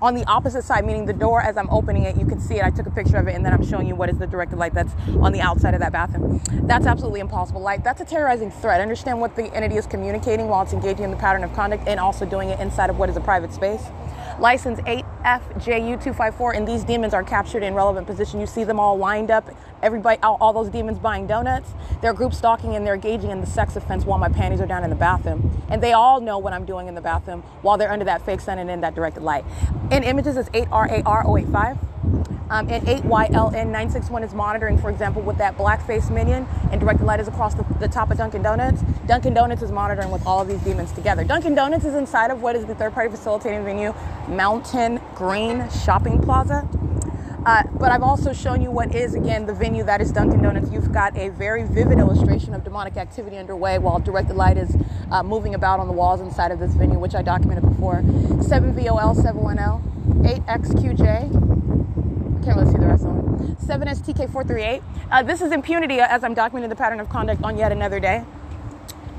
on 0.07 0.15
the 0.15 0.25
opposite 0.27 0.63
side, 0.63 0.85
meaning 0.85 1.05
the 1.05 1.13
door 1.13 1.43
as 1.43 1.57
I'm 1.57 1.69
opening 1.69 2.05
it, 2.05 2.17
you 2.17 2.25
can 2.25 2.39
see 2.39 2.55
it. 2.55 2.65
I 2.65 2.71
took 2.71 2.87
a 2.87 2.93
picture 2.93 3.17
of 3.17 3.27
it 3.27 3.35
and 3.35 3.45
then 3.45 3.53
I'm 3.53 3.67
showing 3.67 3.89
you 3.89 3.97
what 3.97 4.09
is 4.09 4.17
the 4.19 4.27
directed 4.27 4.57
light 4.57 4.73
that's 4.73 4.93
on 5.21 5.33
the 5.33 5.41
outside 5.41 5.75
of 5.75 5.81
that 5.81 5.91
bathroom. 5.91 6.41
That's 6.63 6.87
absolutely 6.87 7.19
impossible 7.19 7.61
light. 7.61 7.83
That's 7.83 8.01
a 8.01 8.05
terrorizing 8.05 8.53
threat. 8.53 8.81
Understand 8.81 9.21
what 9.21 9.35
the 9.35 9.53
entity 9.53 9.77
is 9.77 9.85
communicating 9.85 10.47
while 10.47 10.63
it's 10.63 10.73
engaging 10.73 11.05
in 11.05 11.11
the 11.11 11.17
pattern 11.17 11.43
of 11.43 11.53
conduct 11.55 11.89
and 11.89 11.99
also 11.99 12.25
doing 12.25 12.51
it 12.51 12.61
inside 12.61 12.89
of 12.89 13.01
what 13.01 13.11
is 13.11 13.17
a 13.17 13.21
private 13.21 13.53
space. 13.53 13.83
License 14.39 14.81
8FJU254, 14.81 16.57
and 16.57 16.69
these 16.69 16.85
demons 16.85 17.15
are 17.15 17.23
captured 17.23 17.63
in 17.63 17.75
relevant 17.75 18.07
position. 18.07 18.39
You 18.39 18.47
see 18.47 18.65
them 18.65 18.79
all 18.79 18.99
lined 18.99 19.31
up, 19.31 19.49
everybody, 19.83 20.21
all, 20.23 20.37
all 20.41 20.53
those 20.53 20.69
demons 20.69 20.99
buying 20.99 21.27
donuts. 21.27 21.71
They're 22.03 22.13
group 22.13 22.35
stalking 22.35 22.77
and 22.77 22.87
they're 22.87 22.95
engaging 22.95 23.31
in 23.31 23.41
the 23.41 23.47
sex 23.47 23.77
offense 23.77 24.05
while 24.05 24.19
my 24.19 24.29
panties 24.29 24.61
are 24.61 24.67
down 24.67 24.85
in 24.85 24.91
the 24.91 24.97
bathroom. 24.97 25.65
And 25.71 25.83
they 25.83 25.95
all 25.95 26.21
know 26.21 26.37
what 26.37 26.53
I'm 26.53 26.67
doing 26.67 26.87
in 26.87 26.95
the 26.95 27.01
bathroom 27.01 27.43
while 27.63 27.79
they're 27.79 27.91
under 27.91 28.05
that 28.05 28.27
fake 28.27 28.41
sun 28.41 28.59
and 28.59 28.69
in 28.69 28.83
that 28.83 28.95
directed 28.95 29.23
light. 29.23 29.45
In 29.91 30.03
images 30.03 30.37
is 30.37 30.51
8RAR085. 30.51 31.79
Um, 32.49 32.69
and 32.71 32.87
8YLN961 32.87 34.25
is 34.25 34.33
monitoring, 34.33 34.79
for 34.79 34.89
example, 34.89 35.21
with 35.21 35.39
that 35.39 35.59
blackface 35.59 36.11
minion, 36.11 36.47
and 36.71 36.81
directed 36.81 37.05
light 37.05 37.19
is 37.19 37.27
across 37.27 37.55
the, 37.55 37.65
the, 37.81 37.89
top 37.89 38.11
of 38.11 38.19
Dunkin' 38.19 38.43
Donuts. 38.43 38.83
Dunkin' 39.07 39.35
Donuts 39.35 39.63
is 39.63 39.73
monitoring 39.73 40.11
with 40.13 40.25
all 40.25 40.43
of 40.43 40.49
these 40.49 40.61
demons 40.61 40.93
together. 40.93 41.25
Dunkin' 41.25 41.57
Donuts 41.57 41.85
is 41.85 41.95
inside 41.95 42.31
of 42.31 42.43
what 42.43 42.55
is 42.55 42.65
the 42.67 42.75
third 42.77 42.93
party 42.95 43.11
facilitating 43.11 43.65
venue, 43.65 43.93
Mountain 44.29 45.01
Green 45.17 45.69
Shopping 45.71 46.23
Plaza. 46.23 46.69
Uh, 47.45 47.63
but 47.79 47.91
I've 47.93 48.03
also 48.03 48.33
shown 48.33 48.61
you 48.61 48.71
what 48.71 48.95
is, 48.95 49.15
again, 49.15 49.47
the 49.47 49.55
venue 49.55 49.83
that 49.85 50.01
is 50.01 50.13
Dunkin' 50.13 50.43
Donuts. 50.43 50.71
You've 50.71 50.93
got 50.93 51.17
a 51.17 51.31
very 51.31 51.65
vivid 51.65 51.99
illustration 51.99 52.55
of 52.55 52.63
demonic 52.63 52.97
activity 52.97 53.39
underway 53.39 53.79
while 53.79 53.99
directed 53.99 54.35
light 54.35 54.57
is 54.57 54.77
uh, 55.11 55.23
moving 55.23 55.55
about 55.55 55.81
on 55.81 55.89
the 55.89 55.93
walls 55.93 56.21
inside 56.21 56.53
of 56.53 56.61
this 56.61 56.75
venue, 56.75 56.99
which 56.99 57.15
I 57.15 57.23
documented 57.23 57.69
before. 57.69 58.03
7VOL710, 58.03 59.83
8XQJ. 60.45 61.76
Really 62.47 62.67
see 62.71 62.79
the 62.79 62.87
rest 62.87 63.05
of 63.05 63.15
them. 63.15 63.57
7STK438. 63.57 64.83
Uh, 65.11 65.23
this 65.25 65.41
is 65.41 65.51
impunity 65.51 65.99
as 65.99 66.23
I'm 66.23 66.35
documenting 66.35 66.69
the 66.69 66.77
pattern 66.77 67.01
of 67.01 67.09
conduct 67.09 67.43
on 67.43 67.59
yet 67.59 67.73
another 67.73 67.99
day 67.99 68.25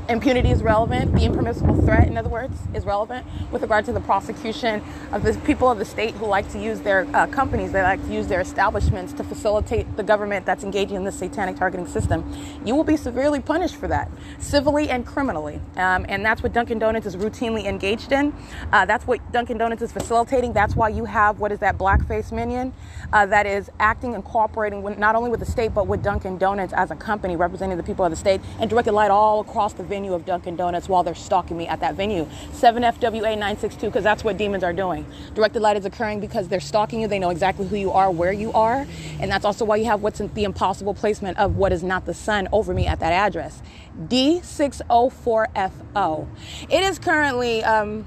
impunity 0.10 0.52
is 0.52 0.64
relevant. 0.64 1.14
The 1.14 1.26
impermissible 1.26 1.82
threat, 1.82 2.08
in 2.08 2.18
other 2.18 2.30
words, 2.30 2.58
is 2.74 2.86
relevant 2.86 3.26
with 3.52 3.62
regard 3.62 3.86
to 3.86 3.92
the 3.92 4.00
prosecution 4.00 4.84
of 5.12 5.24
the 5.24 5.34
people 5.46 5.70
of 5.70 5.78
the 5.78 5.86
state 5.86 6.14
who 6.16 6.26
like 6.26 6.50
to 6.52 6.60
use 6.60 6.80
their 6.82 7.08
uh, 7.14 7.28
companies, 7.28 7.72
they 7.72 7.82
like 7.82 8.04
to 8.06 8.14
use 8.14 8.28
their 8.28 8.42
establishments 8.42 9.14
to 9.14 9.24
facilitate 9.24 9.98
the 9.98 10.04
government 10.04 10.46
that's 10.46 10.64
engaging 10.64 10.98
in 10.98 11.04
this 11.04 11.18
satanic 11.18 11.58
targeting 11.58 11.88
system. 11.88 12.24
You 12.66 12.76
will 12.76 12.84
be 12.84 12.98
severely 12.98 13.40
punished 13.40 13.76
for 13.76 13.88
that, 13.88 14.10
civilly 14.40 14.90
and 14.90 15.06
criminally. 15.06 15.60
Um, 15.76 16.06
and 16.08 16.24
that's 16.24 16.42
what 16.44 16.54
Dunkin' 16.54 16.80
Donuts 16.80 17.06
is 17.06 17.16
routinely 17.16 17.66
engaged 17.66 18.12
in. 18.12 18.34
Uh, 18.72 18.86
that's 18.86 19.06
what 19.06 19.32
Dunkin' 19.32 19.58
Donuts 19.58 19.82
is 19.82 19.92
facilitating. 19.92 20.54
That's 20.54 20.76
why 20.76 20.90
you 20.90 21.06
have 21.06 21.40
what 21.40 21.52
is 21.52 21.60
that 21.60 21.78
blackface 21.78 22.32
minion 22.32 22.74
uh, 23.14 23.26
that 23.26 23.46
is 23.46 23.70
acting 23.80 24.16
and 24.16 24.24
cooperating 24.24 24.84
with, 24.84 24.98
not 24.98 25.16
only 25.16 25.30
with 25.30 25.40
the 25.40 25.46
state 25.46 25.74
but 25.74 25.88
with 25.88 26.04
Dunkin' 26.04 26.38
Donuts 26.38 26.74
as 26.74 26.92
a 26.92 26.96
company 26.96 27.36
representing 27.36 27.78
the 27.78 27.84
people 27.84 28.06
of 28.06 28.12
the 28.12 28.18
state 28.18 28.42
and 28.60 28.70
directed 28.70 28.94
light 28.94 29.12
all 29.12 29.42
across 29.42 29.74
the 29.74 29.84
venue 29.98 30.14
of 30.14 30.26
Dunkin' 30.26 30.56
Donuts 30.56 30.88
while 30.88 31.02
they're 31.02 31.16
stalking 31.16 31.58
me 31.58 31.68
at 31.68 31.80
that 31.80 31.96
venue. 31.96 32.28
7FWA962, 32.52 33.82
because 33.82 34.04
that's 34.04 34.24
what 34.24 34.38
demons 34.38 34.64
are 34.64 34.72
doing. 34.72 35.08
Directed 35.34 35.60
light 35.60 35.76
is 35.76 35.86
occurring 35.86 36.20
because 36.20 36.48
they're 36.48 36.60
stalking 36.60 37.02
you. 37.02 37.08
They 37.08 37.18
know 37.18 37.32
exactly 37.32 37.68
who 37.68 37.76
you 37.76 37.92
are, 37.92 38.12
where 38.12 38.32
you 38.32 38.54
are. 38.54 38.86
And 39.20 39.32
that's 39.32 39.44
also 39.44 39.66
why 39.66 39.78
you 39.78 39.86
have 39.86 40.04
what's 40.04 40.20
the 40.20 40.44
impossible 40.44 40.94
placement 40.94 41.40
of 41.40 41.56
what 41.56 41.72
is 41.72 41.82
not 41.82 42.06
the 42.06 42.14
sun 42.14 42.48
over 42.52 42.76
me 42.76 42.86
at 42.86 43.00
that 43.00 43.12
address. 43.12 43.64
D604FO. 44.00 46.28
It 46.70 46.84
is 46.84 47.00
currently. 47.00 47.64
Um, 47.64 48.06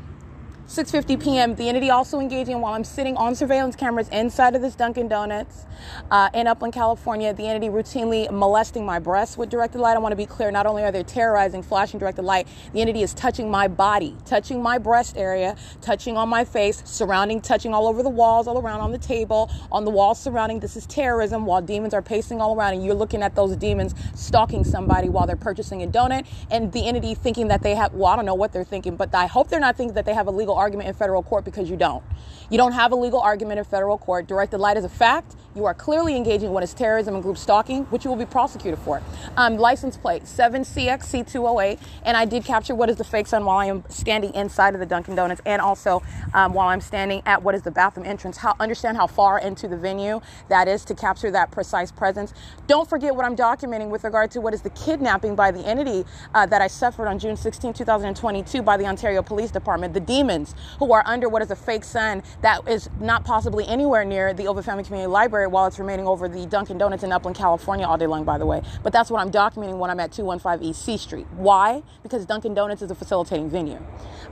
6:50 0.71 1.21
p.m. 1.21 1.57
The 1.57 1.69
entity 1.69 1.91
also 1.91 2.21
engaging 2.21 2.61
while 2.61 2.75
I'm 2.75 2.85
sitting 2.85 3.17
on 3.17 3.35
surveillance 3.35 3.75
cameras 3.75 4.09
inside 4.11 4.55
of 4.55 4.63
this 4.63 4.77
Dunkin' 4.77 5.09
Donuts 5.09 5.67
uh, 6.13 6.29
in 6.33 6.47
Upland, 6.47 6.75
California. 6.75 7.35
The 7.35 7.49
entity 7.49 7.69
routinely 7.69 8.31
molesting 8.31 8.87
my 8.87 9.01
breasts 9.01 9.37
with 9.37 9.51
directed 9.51 9.81
light. 9.81 9.97
I 9.97 9.99
want 9.99 10.13
to 10.13 10.17
be 10.17 10.27
clear. 10.27 10.53
Not 10.53 10.67
only 10.67 10.85
are 10.85 10.93
they 10.93 11.03
terrorizing, 11.03 11.65
flashing 11.65 11.99
directed 11.99 12.23
light, 12.23 12.47
the 12.73 12.83
entity 12.83 13.03
is 13.03 13.13
touching 13.15 13.51
my 13.51 13.67
body, 13.67 14.17
touching 14.25 14.63
my 14.63 14.79
breast 14.79 15.17
area, 15.17 15.57
touching 15.81 16.17
on 16.17 16.29
my 16.29 16.45
face, 16.45 16.85
surrounding, 16.87 17.41
touching 17.41 17.75
all 17.75 17.89
over 17.89 18.05
the 18.05 18.09
walls, 18.09 18.47
all 18.47 18.61
around 18.61 18.81
on 18.81 18.93
the 18.93 18.99
table, 18.99 19.51
on 19.73 19.85
the 19.85 19.91
walls 19.91 20.21
surrounding. 20.21 20.61
This 20.61 20.77
is 20.77 20.87
terrorism. 20.87 21.47
While 21.47 21.63
demons 21.63 21.95
are 21.95 22.03
pacing 22.03 22.41
all 22.41 22.55
around, 22.55 22.75
and 22.75 22.85
you're 22.85 22.95
looking 22.95 23.25
at 23.25 23.35
those 23.35 23.57
demons 23.57 23.93
stalking 24.15 24.63
somebody 24.63 25.09
while 25.09 25.27
they're 25.27 25.35
purchasing 25.35 25.83
a 25.83 25.89
donut, 25.89 26.29
and 26.49 26.71
the 26.71 26.87
entity 26.87 27.17
thinking 27.17 27.49
that 27.49 27.61
they 27.61 27.75
have. 27.75 27.93
Well, 27.93 28.13
I 28.13 28.15
don't 28.15 28.25
know 28.25 28.35
what 28.37 28.53
they're 28.53 28.63
thinking, 28.63 28.95
but 28.95 29.13
I 29.13 29.27
hope 29.27 29.49
they're 29.49 29.59
not 29.59 29.77
thinking 29.77 29.95
that 29.95 30.07
they 30.07 30.15
have 30.15 30.29
a 30.29 30.31
legal 30.31 30.60
argument 30.61 30.89
in 30.89 30.95
federal 30.95 31.23
court 31.23 31.45
because 31.45 31.69
you 31.71 31.77
don't. 31.77 32.05
You 32.51 32.59
don't 32.59 32.73
have 32.73 32.93
a 32.93 32.97
legal 32.97 33.21
argument 33.21 33.59
in 33.59 33.65
federal 33.65 33.99
court. 33.99 34.29
Directed 34.29 34.59
light 34.59 34.77
is 34.77 34.85
a 34.85 34.89
fact. 34.89 35.35
You 35.57 35.65
are 35.65 35.75
clearly 35.75 36.17
engaging 36.17 36.47
in 36.49 36.53
what 36.53 36.63
is 36.63 36.73
terrorism 36.73 37.15
and 37.15 37.23
group 37.25 37.37
stalking, 37.37 37.83
which 37.87 38.05
you 38.05 38.11
will 38.11 38.17
be 38.17 38.25
prosecuted 38.25 38.79
for. 38.79 39.03
Um, 39.37 39.57
license 39.57 39.97
plate 39.97 40.23
7CXC208, 40.23 41.79
and 42.05 42.17
I 42.17 42.25
did 42.25 42.45
capture 42.45 42.73
what 42.73 42.89
is 42.89 42.95
the 42.95 43.05
fake 43.05 43.27
sun 43.27 43.45
while 43.45 43.59
I 43.59 43.67
am 43.67 43.83
standing 43.89 44.33
inside 44.35 44.75
of 44.75 44.81
the 44.81 44.87
Dunkin' 44.87 45.17
Donuts, 45.17 45.43
and 45.45 45.61
also 45.61 46.05
um, 46.35 46.55
while 46.55 46.69
I'm 46.69 46.81
standing 46.81 47.21
at 47.27 47.43
what 47.43 47.57
is 47.57 47.63
the 47.63 47.71
bathroom 47.73 48.07
entrance. 48.07 48.37
How 48.37 48.55
understand 48.61 48.97
how 48.97 49.09
far 49.09 49.41
into 49.41 49.67
the 49.67 49.77
venue 49.77 50.21
that 50.49 50.69
is 50.69 50.85
to 50.85 50.95
capture 50.95 51.33
that 51.33 51.51
precise 51.51 51.91
presence. 51.91 52.33
Don't 52.69 52.89
forget 52.89 53.17
what 53.17 53.25
I'm 53.25 53.35
documenting 53.35 53.89
with 53.89 54.05
regard 54.05 54.31
to 54.33 54.41
what 54.41 54.55
is 54.55 54.63
the 54.63 54.71
kidnapping 54.71 55.35
by 55.35 55.51
the 55.51 55.67
entity 55.67 56.05
uh, 56.33 56.47
that 56.47 56.63
I 56.63 56.69
suffered 56.69 57.09
on 57.09 57.19
June 57.19 57.37
16, 57.37 57.73
2022, 57.73 58.63
by 58.63 58.77
the 58.77 58.87
Ontario 58.87 59.21
Police 59.21 59.51
Department. 59.51 59.95
The 59.95 60.01
demons 60.01 60.55
who 60.79 60.93
are 60.93 61.03
under 61.07 61.29
what 61.29 61.43
is 61.43 61.51
a 61.51 61.57
fake 61.57 61.83
sun 61.83 62.23
that 62.43 62.69
is 62.69 62.89
not 63.01 63.25
possibly 63.25 63.67
anywhere 63.67 64.05
near 64.05 64.33
the 64.33 64.45
Ovitt 64.45 64.65
Family 64.65 64.85
Community 64.85 65.09
Library 65.09 65.40
while 65.49 65.67
it's 65.67 65.79
remaining 65.79 66.07
over 66.07 66.29
the 66.29 66.47
Dunkin' 66.47 66.79
Donuts 66.79 67.03
in 67.03 67.13
Upland, 67.13 67.37
California 67.37 67.87
all 67.87 67.97
day 67.97 68.07
long, 68.07 68.25
by 68.25 68.39
the 68.39 68.47
way. 68.47 68.63
But 68.83 68.93
that's 68.93 69.11
what 69.11 69.21
I'm 69.21 69.31
documenting 69.31 69.79
when 69.79 69.91
I'm 69.91 70.01
at 70.01 70.13
215 70.13 70.69
East 70.69 70.85
C 70.85 70.97
Street. 70.97 71.27
Why? 71.37 71.83
Because 72.03 72.27
Dunkin' 72.27 72.55
Donuts 72.55 72.83
is 72.83 72.91
a 72.91 72.95
facilitating 72.95 73.49
venue. 73.51 73.79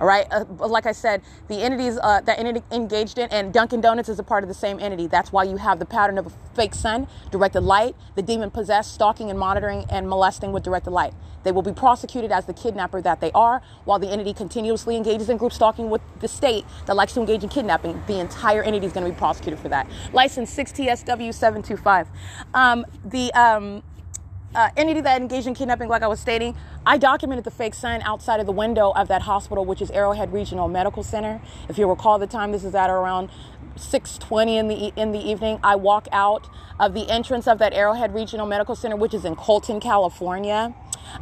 All 0.01 0.07
right. 0.07 0.27
Uh, 0.31 0.45
like 0.49 0.87
I 0.87 0.93
said, 0.93 1.23
the 1.49 1.63
entities 1.63 1.99
uh, 2.03 2.21
that 2.21 2.39
entity 2.39 2.63
engaged 2.71 3.19
in, 3.19 3.29
and 3.31 3.53
Dunkin' 3.53 3.81
Donuts 3.81 4.09
is 4.09 4.19
a 4.19 4.23
part 4.23 4.45
of 4.45 4.49
the 4.49 4.55
same 4.55 4.79
entity. 4.81 5.07
That's 5.07 5.33
why 5.33 5.45
you 5.45 5.57
have 5.57 5.79
the 5.79 5.87
pattern 5.87 6.19
of 6.19 6.27
a 6.27 6.33
fake 6.55 6.75
sun, 6.75 7.09
directed 7.31 7.61
light, 7.61 7.97
the 8.15 8.23
demon 8.23 8.51
possessed, 8.51 8.93
stalking 8.95 9.31
and 9.31 9.39
monitoring 9.39 9.85
and 9.91 10.09
molesting 10.09 10.53
with 10.53 10.63
directed 10.63 10.91
light. 10.91 11.15
They 11.49 11.53
will 11.53 11.63
be 11.63 11.73
prosecuted 11.73 12.31
as 12.31 12.45
the 12.45 12.53
kidnapper 12.53 13.01
that 13.01 13.23
they 13.23 13.33
are, 13.33 13.63
while 13.87 13.99
the 13.99 14.11
entity 14.11 14.35
continuously 14.35 14.99
engages 14.99 15.31
in 15.31 15.39
group 15.39 15.55
stalking 15.55 15.89
with 15.89 16.03
the 16.21 16.29
state 16.29 16.67
that 16.85 16.95
likes 16.95 17.15
to 17.15 17.21
engage 17.21 17.43
in 17.43 17.49
kidnapping. 17.49 18.03
The 18.07 18.19
entire 18.19 18.63
entity 18.63 18.85
is 18.85 18.93
going 18.93 19.07
to 19.07 19.11
be 19.11 19.17
prosecuted 19.17 19.59
for 19.59 19.71
that. 19.71 19.89
License 20.13 20.55
6TSW725. 20.55 22.07
Um, 22.53 22.85
the 23.03 23.33
um, 23.33 23.83
uh, 24.55 24.69
entity 24.77 25.01
that 25.01 25.23
engaged 25.23 25.47
in 25.47 25.55
kidnapping, 25.55 25.89
like 25.89 26.03
I 26.03 26.07
was 26.07 26.21
stating, 26.21 26.55
I 26.85 26.99
documented 26.99 27.45
the 27.45 27.51
fake 27.51 27.73
sign 27.73 28.03
outside 28.03 28.41
of 28.41 28.45
the 28.45 28.53
window 28.53 28.91
of 28.91 29.09
that 29.09 29.23
hospital, 29.23 29.65
which 29.65 29.81
is 29.81 29.91
Arrowhead 29.91 30.35
Regional 30.35 30.69
Medical 30.69 31.03
Center. 31.03 31.41
If 31.71 31.79
you 31.79 31.89
recall 31.89 32.19
the 32.19 32.27
time, 32.27 32.53
this 32.53 32.63
is 32.63 32.75
at 32.75 32.91
around 32.91 33.31
6:20 33.77 34.59
in 34.59 34.69
the 34.69 34.93
in 34.97 35.13
the 35.13 35.19
evening. 35.19 35.61
I 35.63 35.77
walk 35.77 36.09
out 36.13 36.47
of 36.79 36.93
the 36.93 37.09
entrance 37.09 37.47
of 37.49 37.59
that 37.59 37.73
Arrowhead 37.73 38.15
Regional 38.15 38.47
Medical 38.47 38.75
Center, 38.75 38.97
which 38.97 39.15
is 39.15 39.25
in 39.25 39.35
Colton, 39.35 39.81
California, 39.81 40.75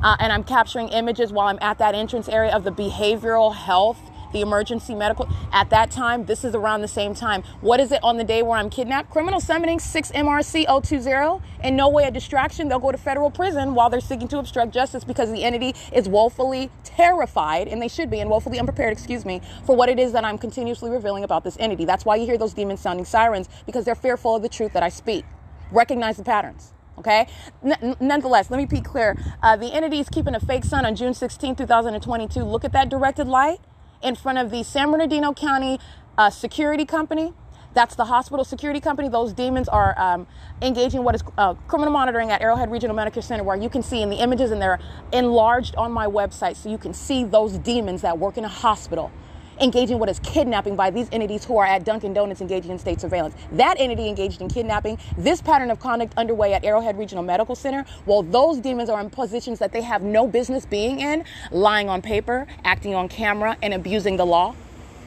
uh, 0.03 0.17
and 0.19 0.33
I'm 0.33 0.45
capturing 0.45 0.89
images 0.89 1.33
while 1.33 1.49
I'm 1.49 1.59
at 1.61 1.79
that 1.79 1.95
entrance 1.95 2.29
area 2.29 2.55
of 2.55 2.65
the 2.65 2.73
behavioral 2.73 3.55
health 3.55 3.99
the 4.33 4.43
emergency 4.43 4.95
medical. 4.95 5.29
At 5.53 5.71
that 5.71 5.91
time, 5.91 6.27
this 6.27 6.45
is 6.45 6.55
around 6.55 6.83
the 6.83 6.89
same 6.89 7.15
time. 7.15 7.43
What 7.61 7.81
is 7.81 7.93
it 7.93 8.01
on 8.03 8.17
the 8.17 8.25
day 8.25 8.43
where 8.43 8.59
I'm 8.59 8.71
kidnapped? 8.71 9.11
Criminal 9.11 9.41
summoning 9.41 9.79
6 9.79 10.13
MRC 10.13 10.67
020. 10.67 11.45
In 11.65 11.77
no 11.77 11.89
way 11.89 12.05
a 12.05 12.11
distraction. 12.11 12.69
They'll 12.69 12.79
go 12.79 12.93
to 12.93 12.99
federal 12.99 13.31
prison 13.31 13.75
while 13.75 13.91
they're 13.91 14.01
seeking 14.01 14.29
to 14.29 14.39
obstruct 14.39 14.73
justice 14.73 15.05
because 15.05 15.33
the 15.33 15.45
entity 15.45 15.75
is 15.93 16.09
woefully 16.09 16.71
terrified, 16.85 17.69
and 17.69 17.81
they 17.81 17.89
should 17.89 18.11
be, 18.11 18.21
and 18.21 18.31
woefully 18.31 18.59
unprepared, 18.59 18.93
excuse 18.93 19.25
me, 19.25 19.41
for 19.65 19.75
what 19.75 19.89
it 19.89 19.99
is 19.99 20.13
that 20.13 20.25
I'm 20.25 20.39
continuously 20.39 20.91
revealing 20.91 21.25
about 21.25 21.45
this 21.45 21.57
entity. 21.59 21.85
That's 21.85 22.05
why 22.05 22.17
you 22.17 22.27
hear 22.27 22.39
those 22.39 22.55
demons 22.55 22.81
sounding 22.81 23.05
sirens 23.05 23.49
because 23.65 23.85
they're 23.85 23.95
fearful 23.95 24.37
of 24.37 24.43
the 24.43 24.49
truth 24.49 24.73
that 24.75 24.83
I 24.83 24.89
speak. 24.89 25.25
Recognize 25.71 26.17
the 26.17 26.25
patterns. 26.25 26.73
Okay. 26.99 27.27
N- 27.63 27.97
nonetheless, 28.01 28.51
let 28.51 28.59
me 28.59 28.67
be 28.67 28.81
clear. 28.81 29.17
Uh, 29.43 29.57
the 29.57 29.73
entity 29.73 30.01
is 30.01 30.09
keeping 30.09 30.35
a 30.35 30.41
fake 30.41 30.65
sun 30.65 30.87
on 30.87 30.97
June 30.97 31.15
16, 31.15 31.57
2022. 31.57 32.43
Look 32.43 32.65
at 32.65 32.73
that 32.73 32.89
directed 32.89 33.27
light 33.27 33.61
in 34.03 34.15
front 34.15 34.39
of 34.39 34.51
the 34.51 34.63
San 34.63 34.91
Bernardino 34.91 35.33
County 35.33 35.79
uh, 36.17 36.31
Security 36.31 36.85
Company. 36.85 37.33
That's 37.75 37.95
the 37.95 38.07
hospital 38.07 38.43
security 38.43 38.81
company. 38.81 39.11
Those 39.11 39.35
demons 39.35 39.69
are 39.69 39.99
um, 39.99 40.27
engaging 40.63 41.05
what 41.05 41.15
is 41.15 41.23
uh, 41.37 41.53
criminal 41.69 41.93
monitoring 41.93 42.31
at 42.31 42.41
Arrowhead 42.41 42.71
Regional 42.71 42.97
Medical 42.97 43.21
Center, 43.21 43.45
where 43.45 43.57
you 43.57 43.69
can 43.69 43.83
see 43.83 44.01
in 44.01 44.09
the 44.09 44.17
images, 44.17 44.51
and 44.51 44.63
they're 44.63 44.79
enlarged 45.13 45.77
on 45.77 45.93
my 45.93 46.07
website, 46.07 46.57
so 46.57 46.71
you 46.71 46.79
can 46.79 46.95
see 46.95 47.23
those 47.23 47.59
demons 47.59 48.01
that 48.01 48.19
work 48.19 48.39
in 48.39 48.47
a 48.47 48.49
hospital 48.49 49.13
engaging 49.61 49.99
what 49.99 50.09
is 50.09 50.19
kidnapping 50.21 50.77
by 50.77 50.91
these 50.91 51.09
entities 51.13 51.45
who 51.45 51.57
are 51.59 51.67
at 51.67 51.85
Dunkin' 51.85 52.13
Donuts 52.13 52.41
engaging 52.41 52.71
in 52.71 52.79
state 52.79 53.01
surveillance. 53.01 53.35
That 53.53 53.77
entity 53.79 54.09
engaged 54.09 54.41
in 54.41 54.49
kidnapping, 54.49 54.99
this 55.17 55.41
pattern 55.41 55.71
of 55.71 55.81
conduct 55.81 56.15
underway 56.17 56.55
at 56.55 56.65
Arrowhead 56.65 56.99
Regional 56.99 57.23
Medical 57.23 57.55
Center, 57.55 57.85
while 58.05 58.23
those 58.23 58.59
demons 58.59 58.91
are 58.91 59.01
in 59.01 59.11
positions 59.11 59.59
that 59.59 59.73
they 59.73 59.83
have 59.83 60.03
no 60.03 60.27
business 60.27 60.67
being 60.67 61.01
in, 61.01 61.25
lying 61.51 61.89
on 61.89 62.03
paper, 62.03 62.47
acting 62.65 62.95
on 62.95 63.09
camera, 63.09 63.57
and 63.63 63.75
abusing 63.75 64.17
the 64.17 64.27
law. 64.27 64.55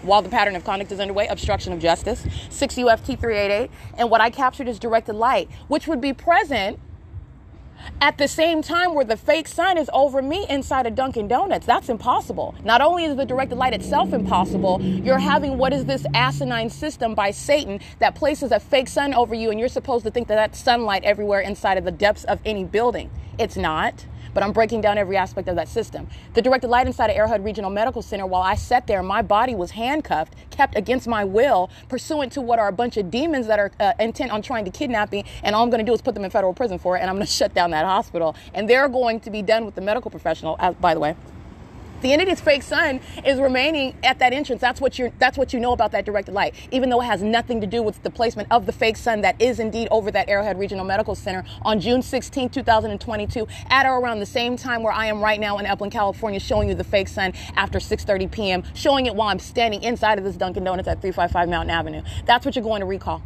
While 0.02 0.22
the 0.22 0.30
pattern 0.30 0.56
of 0.56 0.64
conduct 0.64 0.92
is 0.94 1.00
underway, 1.00 1.28
obstruction 1.28 1.74
of 1.74 1.80
justice, 1.80 2.26
6 2.50 2.76
UFT 2.76 3.20
388, 3.20 3.70
and 3.98 4.10
what 4.10 4.22
I 4.22 4.30
captured 4.30 4.70
is 4.70 4.80
directed 4.80 5.14
light, 5.14 5.50
which 5.68 5.88
would 5.88 6.00
be 6.00 6.14
present 6.14 6.80
at 8.02 8.18
the 8.18 8.28
same 8.28 8.62
time 8.62 8.94
where 8.94 9.06
the 9.06 9.18
fake 9.18 9.48
sun 9.48 9.78
is 9.78 9.90
over 9.94 10.22
me 10.22 10.46
inside 10.50 10.86
of 10.86 10.96
Dunkin' 10.96 11.28
Donuts. 11.28 11.66
That's 11.66 11.90
impossible. 11.90 12.56
Not 12.64 12.82
only 12.82 13.06
is 13.06 13.16
the 13.16 13.26
directed 13.26 13.58
light 13.58 13.74
itself 13.74 14.14
impossible, 14.14 14.82
you're 14.82 15.20
having 15.20 15.58
what 15.58 15.74
is 15.74 15.86
this 15.86 16.06
asinine 16.14 16.70
system 16.70 17.16
by 17.16 17.32
Satan 17.32 17.80
that 18.00 18.16
places 18.16 18.52
a 18.52 18.60
fake 18.60 18.88
sun 18.88 19.14
over 19.14 19.36
you, 19.36 19.52
and 19.52 19.60
you're 19.60 19.70
supposed 19.70 20.06
to 20.06 20.12
think 20.12 20.28
that 20.28 20.36
that's 20.36 20.60
sunlight 20.60 21.04
everywhere 21.04 21.42
inside 21.42 21.78
of 21.78 21.84
the 21.84 21.92
depths 21.92 22.24
of 22.26 22.40
any 22.46 22.64
building. 22.64 23.10
It's 23.38 23.58
not 23.58 24.06
but 24.34 24.44
I'm 24.44 24.52
breaking 24.52 24.82
down 24.82 24.98
every 24.98 25.18
aspect 25.18 25.48
of 25.48 25.56
that 25.56 25.68
system. 25.68 26.08
The 26.34 26.42
directed 26.42 26.68
light 26.68 26.88
inside 26.88 27.10
of 27.10 27.18
Arrowhead 27.18 27.44
Regional 27.44 27.70
Medical 27.70 28.02
Center, 28.02 28.26
while 28.26 28.42
I 28.42 28.56
sat 28.56 28.88
there, 28.88 29.02
my 29.04 29.22
body 29.22 29.56
was 29.56 29.72
handcuffed, 29.72 30.36
kept 30.50 30.76
against 30.78 31.08
my 31.08 31.24
will, 31.24 31.70
pursuant 31.88 32.32
to 32.34 32.42
what 32.42 32.60
are 32.60 32.68
a 32.68 32.74
bunch 32.74 32.98
of 32.98 33.10
demons 33.10 33.48
that 33.48 33.60
are 33.60 33.72
uh, 33.80 33.94
intent 34.00 34.32
on 34.32 34.42
trying 34.42 34.66
to 34.66 34.72
kidnap 34.72 35.12
me. 35.12 35.26
And 35.44 35.56
all 35.56 35.64
I'm 35.64 35.70
going 35.70 35.84
to 35.84 35.90
do 35.90 35.94
is 35.94 36.02
put 36.02 36.14
them 36.14 36.24
in 36.24 36.32
federal 36.32 36.54
prison 36.54 36.80
for 36.80 36.98
it, 36.98 37.02
and 37.02 37.10
I'm 37.10 37.16
going 37.16 37.28
to 37.28 37.32
shut 37.32 37.54
down 37.54 37.72
that 37.72 37.86
hospital. 37.86 38.36
And 38.54 38.70
they're 38.70 38.90
going 38.90 39.20
to 39.22 39.30
be 39.30 39.42
done 39.42 39.66
with 39.66 39.76
the 39.76 39.82
medical 39.82 40.12
professional, 40.12 40.56
as, 40.60 40.76
by 40.76 40.94
the 40.94 41.00
way. 41.00 41.16
The 42.02 42.14
entity's 42.14 42.40
fake 42.40 42.64
sun 42.64 43.02
is 43.26 43.40
remaining 43.40 43.96
at 44.04 44.20
that 44.20 44.32
entrance. 44.32 44.62
That's 44.62 44.80
what 44.80 44.98
you 44.98 45.12
that's 45.20 45.38
what 45.38 45.54
you 45.54 45.60
know 45.60 45.74
about 45.74 45.92
that 45.92 46.06
directed 46.06 46.34
light, 46.34 46.56
even 46.72 46.90
though 46.90 47.02
it 47.02 47.06
has 47.06 47.22
nothing 47.22 47.60
to 47.62 47.68
do 47.68 47.84
with 47.84 48.02
the 48.04 48.10
placement 48.10 48.50
of 48.52 48.66
the 48.66 48.72
fake 48.72 48.96
sun 48.98 49.22
that 49.22 49.42
is 49.42 49.60
indeed 49.60 49.88
over 49.92 50.10
that 50.12 50.30
Arrowhead 50.30 50.58
Regional 50.58 50.86
Medical 50.86 51.16
Center 51.16 51.44
on 51.64 51.80
June 51.80 52.02
16, 52.02 52.50
2022, 52.50 53.48
at 53.70 53.86
or 53.86 54.00
around 54.00 54.20
the 54.20 54.26
same 54.26 54.56
time 54.56 54.82
where 54.82 54.94
I 54.94 55.08
am 55.08 55.22
right 55.22 55.40
now 55.40 55.58
in 55.58 55.66
Upland, 55.66 55.92
California, 55.92 56.40
showing 56.40 56.70
you 56.70 56.76
the 56.76 56.84
fake 56.84 57.10
sun 57.10 57.34
after 57.56 57.80
6:30 57.80 58.32
p.m., 58.32 58.64
showing 58.74 59.06
it 59.06 59.16
while 59.16 59.30
I'm 59.30 59.40
standing 59.40 59.84
inside 59.84 60.18
of 60.18 60.24
this 60.24 60.38
Dunkin' 60.38 60.64
Donuts 60.64 60.88
at 60.88 61.02
355 61.02 61.50
Mountain 61.50 61.72
Avenue. 61.72 62.04
That's 62.26 62.46
what 62.46 62.56
you're 62.56 62.64
going 62.64 62.82
to 62.82 62.86
recall. 62.86 63.22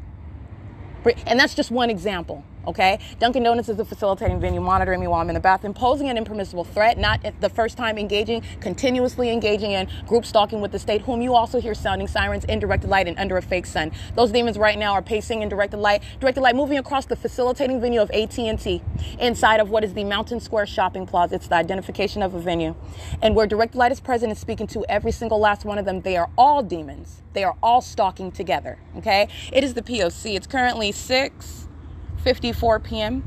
And 1.27 1.39
that's 1.39 1.53
just 1.53 1.69
one 1.69 1.89
example. 1.89 2.43
Okay, 2.65 2.97
Dunkin' 3.19 3.43
Donuts 3.43 3.67
is 3.67 3.77
a 3.77 3.83
facilitating 3.83 4.39
venue, 4.39 4.61
monitoring 4.61 5.01
me 5.01 5.07
while 5.07 5.19
I'm 5.19 5.29
in 5.29 5.33
the 5.33 5.41
bathroom, 5.41 5.73
posing 5.73 6.07
an 6.07 6.17
impermissible 6.17 6.63
threat, 6.63 6.97
not 6.97 7.19
the 7.41 7.49
first 7.49 7.77
time 7.77 7.97
engaging, 7.97 8.41
continuously 8.61 9.31
engaging 9.31 9.71
in 9.71 9.89
group 10.07 10.25
stalking 10.25 10.61
with 10.61 10.71
the 10.71 10.79
state, 10.79 11.01
whom 11.01 11.21
you 11.21 11.33
also 11.33 11.59
hear 11.59 11.73
sounding 11.73 12.07
sirens 12.07 12.45
in 12.45 12.59
directed 12.59 12.89
light 12.89 13.05
and 13.05 13.19
under 13.19 13.35
a 13.35 13.41
fake 13.41 13.65
sun. 13.65 13.91
Those 14.15 14.31
demons 14.31 14.57
right 14.57 14.79
now 14.79 14.93
are 14.93 15.01
pacing 15.01 15.41
in 15.41 15.49
directed 15.49 15.75
light, 15.75 16.03
directed 16.21 16.39
light 16.39 16.55
moving 16.55 16.77
across 16.77 17.05
the 17.05 17.17
facilitating 17.17 17.81
venue 17.81 17.99
of 17.99 18.09
AT&T 18.11 18.81
inside 19.19 19.59
of 19.59 19.69
what 19.69 19.83
is 19.83 19.93
the 19.93 20.05
Mountain 20.05 20.39
Square 20.39 20.67
Shopping 20.67 21.05
Plaza. 21.05 21.35
It's 21.35 21.47
the 21.47 21.55
identification 21.55 22.21
of 22.21 22.33
a 22.33 22.39
venue. 22.39 22.75
And 23.21 23.35
where 23.35 23.45
directed 23.45 23.77
light 23.77 23.91
is 23.91 23.99
present 23.99 24.31
and 24.31 24.39
speaking 24.39 24.67
to 24.67 24.85
every 24.87 25.11
single 25.11 25.39
last 25.39 25.65
one 25.65 25.77
of 25.77 25.83
them, 25.83 25.99
they 25.99 26.15
are 26.15 26.29
all 26.37 26.63
demons. 26.63 27.21
They 27.33 27.43
are 27.43 27.57
all 27.61 27.81
stalking 27.81 28.31
together. 28.31 28.77
Okay, 28.97 29.27
it 29.51 29.65
is 29.65 29.73
the 29.73 29.81
POC. 29.81 30.35
It's 30.37 30.47
currently 30.47 30.93
6 30.93 31.62
54 32.23 32.79
p.m. 32.79 33.23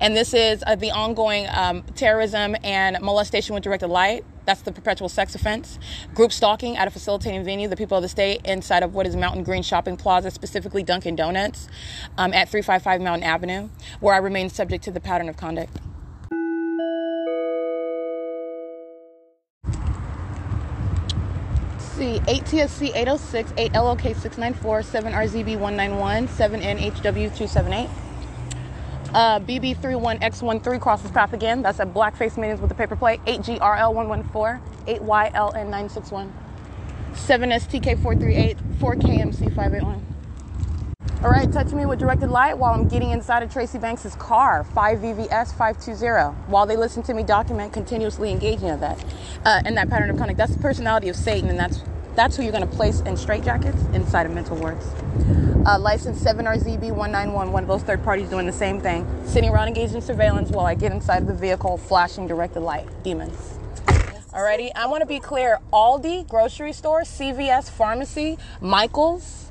And 0.00 0.16
this 0.16 0.34
is 0.34 0.62
uh, 0.66 0.76
the 0.76 0.90
ongoing 0.90 1.46
um, 1.48 1.82
terrorism 1.94 2.56
and 2.62 3.00
molestation 3.00 3.54
with 3.54 3.64
directed 3.64 3.88
light. 3.88 4.24
That's 4.44 4.62
the 4.62 4.72
perpetual 4.72 5.08
sex 5.08 5.34
offense. 5.34 5.78
Group 6.14 6.32
stalking 6.32 6.76
at 6.76 6.86
a 6.86 6.90
facilitating 6.90 7.44
venue, 7.44 7.68
the 7.68 7.76
people 7.76 7.96
of 7.96 8.02
the 8.02 8.08
state, 8.08 8.42
inside 8.44 8.82
of 8.82 8.94
what 8.94 9.06
is 9.06 9.16
Mountain 9.16 9.44
Green 9.44 9.62
Shopping 9.62 9.96
Plaza, 9.96 10.30
specifically 10.30 10.82
Dunkin' 10.82 11.16
Donuts, 11.16 11.68
um, 12.18 12.32
at 12.32 12.48
355 12.48 13.00
Mountain 13.00 13.24
Avenue, 13.24 13.68
where 14.00 14.14
I 14.14 14.18
remain 14.18 14.50
subject 14.50 14.84
to 14.84 14.90
the 14.90 15.00
pattern 15.00 15.28
of 15.28 15.36
conduct. 15.36 15.78
see 22.02 22.20
8 22.26 22.42
TSC 22.44 22.88
806, 22.96 23.52
8 23.56 23.72
LOK 23.74 24.00
694, 24.00 24.82
7 24.82 25.12
RZB 25.12 25.58
191, 25.58 26.26
7 26.28 26.60
NHW 26.60 27.02
278. 27.36 27.88
Uh, 29.14 29.38
BB31X13 29.40 30.80
crosses 30.80 31.10
path 31.10 31.34
again. 31.34 31.60
That's 31.60 31.80
at 31.80 31.92
Blackface 31.92 32.38
Meetings 32.38 32.60
with 32.60 32.70
the 32.70 32.74
paper 32.74 32.96
plate. 32.96 33.20
8GRL114, 33.26 34.60
8YLN961, 34.86 36.32
7STK438, 37.12 38.56
4KMC581. 38.78 40.02
All 41.22 41.30
right, 41.30 41.52
touch 41.52 41.72
me 41.72 41.86
with 41.86 42.00
directed 42.00 42.30
light 42.30 42.58
while 42.58 42.74
I'm 42.74 42.88
getting 42.88 43.10
inside 43.10 43.44
of 43.44 43.52
Tracy 43.52 43.78
Banks's 43.78 44.16
car, 44.16 44.66
5VVS520, 44.74 46.48
while 46.48 46.66
they 46.66 46.76
listen 46.76 47.02
to 47.04 47.14
me 47.14 47.22
document 47.22 47.72
continuously 47.72 48.30
engaging 48.32 48.70
of 48.70 48.80
that, 48.80 49.04
uh, 49.44 49.60
in 49.64 49.74
that 49.76 49.88
pattern 49.88 50.10
of 50.10 50.16
conduct. 50.16 50.38
That's 50.38 50.56
the 50.56 50.60
personality 50.60 51.08
of 51.08 51.14
Satan, 51.14 51.48
and 51.48 51.58
that's 51.58 51.82
That's 52.14 52.36
who 52.36 52.42
you're 52.42 52.52
going 52.52 52.68
to 52.68 52.76
place 52.76 53.00
in 53.00 53.14
straitjackets 53.14 53.94
inside 53.94 54.26
of 54.26 54.32
mental 54.32 54.56
wards. 54.56 54.86
Uh, 55.64 55.78
license 55.78 56.22
7RZB191, 56.22 57.50
one 57.50 57.62
of 57.62 57.68
those 57.68 57.82
third 57.82 58.02
parties 58.04 58.28
doing 58.28 58.46
the 58.46 58.52
same 58.52 58.80
thing, 58.80 59.06
sitting 59.24 59.50
around 59.50 59.68
engaged 59.68 59.94
in 59.94 60.02
surveillance 60.02 60.50
while 60.50 60.66
I 60.66 60.74
get 60.74 60.92
inside 60.92 61.22
of 61.22 61.28
the 61.28 61.34
vehicle, 61.34 61.78
flashing 61.78 62.26
directed 62.26 62.60
light. 62.60 62.86
Demons. 63.02 63.58
Alrighty, 64.32 64.70
I 64.74 64.86
want 64.86 65.02
to 65.02 65.06
be 65.06 65.20
clear 65.20 65.58
Aldi, 65.72 66.28
grocery 66.28 66.72
store, 66.72 67.02
CVS, 67.02 67.70
pharmacy, 67.70 68.38
Michael's, 68.60 69.50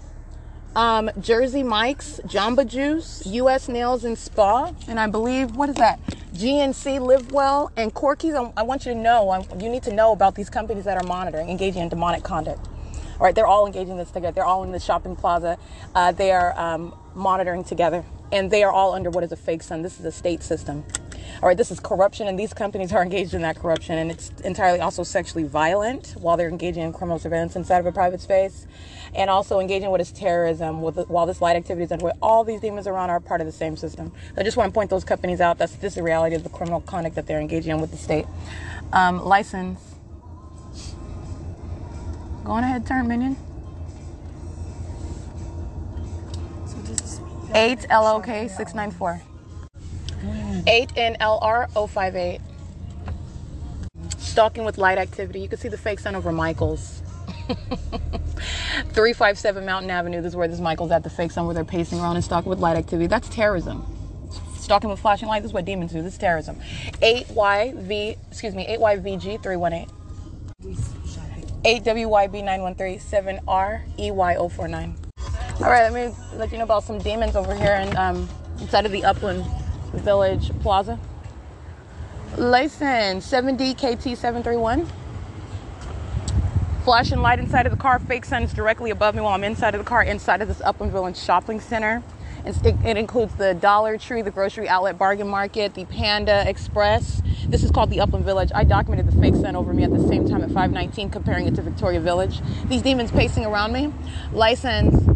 um, 0.76 1.10
Jersey 1.20 1.64
Mike's, 1.64 2.20
Jamba 2.26 2.66
Juice, 2.68 3.26
US 3.26 3.68
Nails 3.68 4.04
and 4.04 4.18
Spa, 4.18 4.74
and 4.88 5.00
I 5.00 5.08
believe, 5.08 5.56
what 5.56 5.70
is 5.70 5.76
that? 5.76 6.00
GNC 6.42 7.00
Live 7.00 7.32
Well 7.32 7.72
and 7.78 7.94
Corky's. 7.94 8.34
I, 8.34 8.64
want 8.64 8.88
you 8.88 8.94
to 8.94 8.98
know, 8.98 9.46
you 9.60 9.70
need 9.70 9.84
to 9.84 9.94
know 9.94 10.12
about 10.12 10.34
these 10.34 10.50
companies 10.50 10.86
that 10.86 10.98
are 10.98 11.06
monitoring, 11.08 11.50
engaging 11.50 11.84
in 11.84 11.90
demonic 11.90 12.24
conduct. 12.24 12.68
All 13.20 13.26
right, 13.26 13.36
they're 13.36 13.46
all 13.46 13.68
engaging 13.68 13.98
this 13.98 14.10
together. 14.10 14.34
They're 14.34 14.46
all 14.46 14.64
in 14.64 14.72
the 14.72 14.80
shopping 14.80 15.16
plaza. 15.16 15.60
Uh, 15.94 16.12
they 16.14 16.32
are 16.32 16.58
um, 16.60 16.98
monitoring 17.14 17.64
together, 17.64 18.04
and 18.32 18.50
they 18.52 18.64
are 18.64 18.72
all 18.72 18.94
under 18.94 19.10
what 19.10 19.24
is 19.24 19.32
a 19.32 19.36
fake 19.36 19.64
sun. 19.64 19.82
This 19.82 20.00
is 20.00 20.06
a 20.06 20.12
state 20.12 20.44
system. 20.44 20.84
All 21.42 21.48
right, 21.48 21.58
this 21.58 21.72
is 21.72 21.80
corruption, 21.80 22.28
and 22.28 22.38
these 22.38 22.54
companies 22.54 22.94
are 22.94 23.02
engaged 23.02 23.34
in 23.34 23.42
that 23.42 23.58
corruption, 23.58 23.98
and 23.98 24.12
it's 24.12 24.32
entirely 24.44 24.80
also 24.80 25.04
sexually 25.04 25.44
violent 25.44 26.16
while 26.20 26.38
they're 26.38 26.50
engaging 26.50 26.84
in 26.84 26.94
criminal 26.94 27.20
surveillance 27.20 27.56
inside 27.56 27.80
of 27.80 27.86
a 27.86 27.92
private 27.92 28.22
space, 28.22 28.68
and 29.16 29.30
also 29.30 29.60
engaging 29.60 29.90
with 29.92 30.02
is 30.02 30.12
terrorism 30.12 30.82
with 30.82 30.98
while 31.10 31.26
this 31.26 31.42
light 31.42 31.56
activity 31.56 31.84
is 31.84 31.92
underway. 31.92 32.14
All 32.22 32.44
these 32.44 32.62
demons 32.62 32.88
around 32.88 33.10
are 33.10 33.20
part 33.20 33.42
of 33.42 33.48
the 33.48 33.54
same 33.54 33.76
system. 33.76 34.12
I 34.38 34.44
just 34.44 34.58
want 34.58 34.70
to 34.70 34.74
point 34.74 34.90
those 34.90 35.04
companies 35.04 35.42
out. 35.42 35.58
That's 35.58 35.74
this 35.74 35.92
is 35.92 35.96
the 35.96 36.04
reality 36.04 36.36
of 36.36 36.44
the 36.44 36.50
criminal 36.50 36.82
conduct 36.82 37.16
that 37.16 37.28
they're 37.28 37.42
engaging 37.42 37.72
in 37.72 37.82
with 37.82 37.92
the 37.92 37.98
state. 37.98 38.26
Um, 38.94 39.24
license. 39.24 39.80
Go 42.44 42.52
on 42.52 42.64
ahead, 42.64 42.88
turn 42.88 43.08
minion. 43.08 43.38
8 47.54 47.88
LOK 47.90 48.26
694. 48.26 49.22
8 50.68 50.90
NLR 50.96 51.90
058. 51.90 52.40
Stalking 54.18 54.64
with 54.64 54.78
light 54.78 54.98
activity. 54.98 55.42
You 55.42 55.50
can 55.50 55.58
see 55.58 55.68
the 55.68 55.78
fake 55.78 56.00
sun 56.00 56.16
over 56.16 56.32
Michaels. 56.32 57.02
357 58.94 59.66
Mountain 59.66 59.92
Avenue. 59.92 60.22
This 60.22 60.32
is 60.32 60.36
where 60.36 60.48
this 60.48 60.62
Michael's 60.62 60.92
at, 60.92 61.04
the 61.04 61.10
fake 61.10 61.32
sun 61.32 61.46
where 61.46 61.54
they're 61.54 61.66
pacing 61.66 62.00
around 62.00 62.16
and 62.16 62.24
stalking 62.24 62.50
with 62.50 62.60
light 62.60 62.78
activity. 62.78 63.08
That's 63.08 63.28
terrorism. 63.28 63.86
Stalking 64.56 64.90
with 64.90 65.00
flashing 65.00 65.28
lights. 65.28 65.44
This 65.44 65.50
is 65.50 65.54
what 65.54 65.66
demons 65.66 65.92
do. 65.92 66.02
This 66.02 66.14
is 66.14 66.20
terrorism. 66.20 66.56
8YV, 67.02 68.18
excuse 68.30 68.56
me, 68.56 68.66
8YVG 68.68 69.44
318. 69.44 69.88
8WYB 71.64 72.44
913 72.46 73.00
7REY049. 73.00 74.96
All 75.64 75.70
right, 75.70 75.92
let 75.92 75.94
me 75.94 76.16
let 76.38 76.52
you 76.52 76.58
know 76.58 76.64
about 76.64 76.84
some 76.84 76.98
demons 76.98 77.36
over 77.36 77.54
here 77.54 77.88
um, 77.96 78.28
inside 78.60 78.88
of 78.88 78.92
the 78.92 79.06
Upland 79.06 79.46
Village 79.94 80.50
Plaza. 80.62 80.98
License 82.36 83.32
7DKT731. 83.32 84.90
Flashing 86.84 87.20
light 87.20 87.38
inside 87.38 87.68
of 87.68 87.72
the 87.72 87.78
car. 87.78 88.00
Fake 88.00 88.26
sun's 88.26 88.54
directly 88.54 88.90
above 88.90 89.14
me 89.14 89.22
while 89.22 89.36
I'm 89.36 89.44
inside 89.44 89.76
of 89.76 89.80
the 89.80 89.86
car, 89.86 90.02
inside 90.02 90.42
of 90.42 90.48
this 90.48 90.62
Upland 90.62 90.92
Village 90.92 91.16
shopping 91.16 91.60
center. 91.60 92.02
It, 92.44 92.58
it 92.84 92.98
includes 92.98 93.36
the 93.36 93.54
Dollar 93.54 94.00
Tree, 94.00 94.24
the 94.24 94.32
Grocery 94.32 94.68
Outlet 94.68 94.98
Bargain 94.98 95.28
Market, 95.28 95.76
the 95.76 95.86
Panda 95.86 96.44
Express. 96.50 97.22
This 97.48 97.64
is 97.64 97.70
called 97.70 97.92
the 97.92 98.00
Upland 98.00 98.26
Village. 98.26 98.50
I 98.56 98.64
documented 98.64 99.14
the 99.14 99.22
fake 99.22 99.36
sun 99.36 99.56
over 99.56 99.74
me 99.74 99.84
at 99.84 99.92
the 99.92 100.08
same 100.08 100.28
time 100.28 100.42
at 100.42 100.48
519, 100.48 101.12
comparing 101.12 101.46
it 101.46 101.54
to 101.54 101.62
Victoria 101.62 102.00
Village. 102.00 102.42
These 102.66 102.82
demons 102.82 103.12
pacing 103.12 103.46
around 103.46 103.74
me. 103.74 103.94
License 104.32 105.11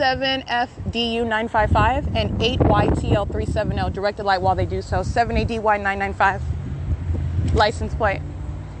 7FDU955 0.00 2.16
and 2.16 2.40
8YTL370. 2.40 3.84
oh. 3.84 3.90
Directed 3.90 4.24
light 4.24 4.40
while 4.40 4.54
they 4.54 4.64
do 4.64 4.80
so. 4.80 5.00
7ADY995. 5.00 6.40
License 7.52 7.94
plate. 7.94 8.22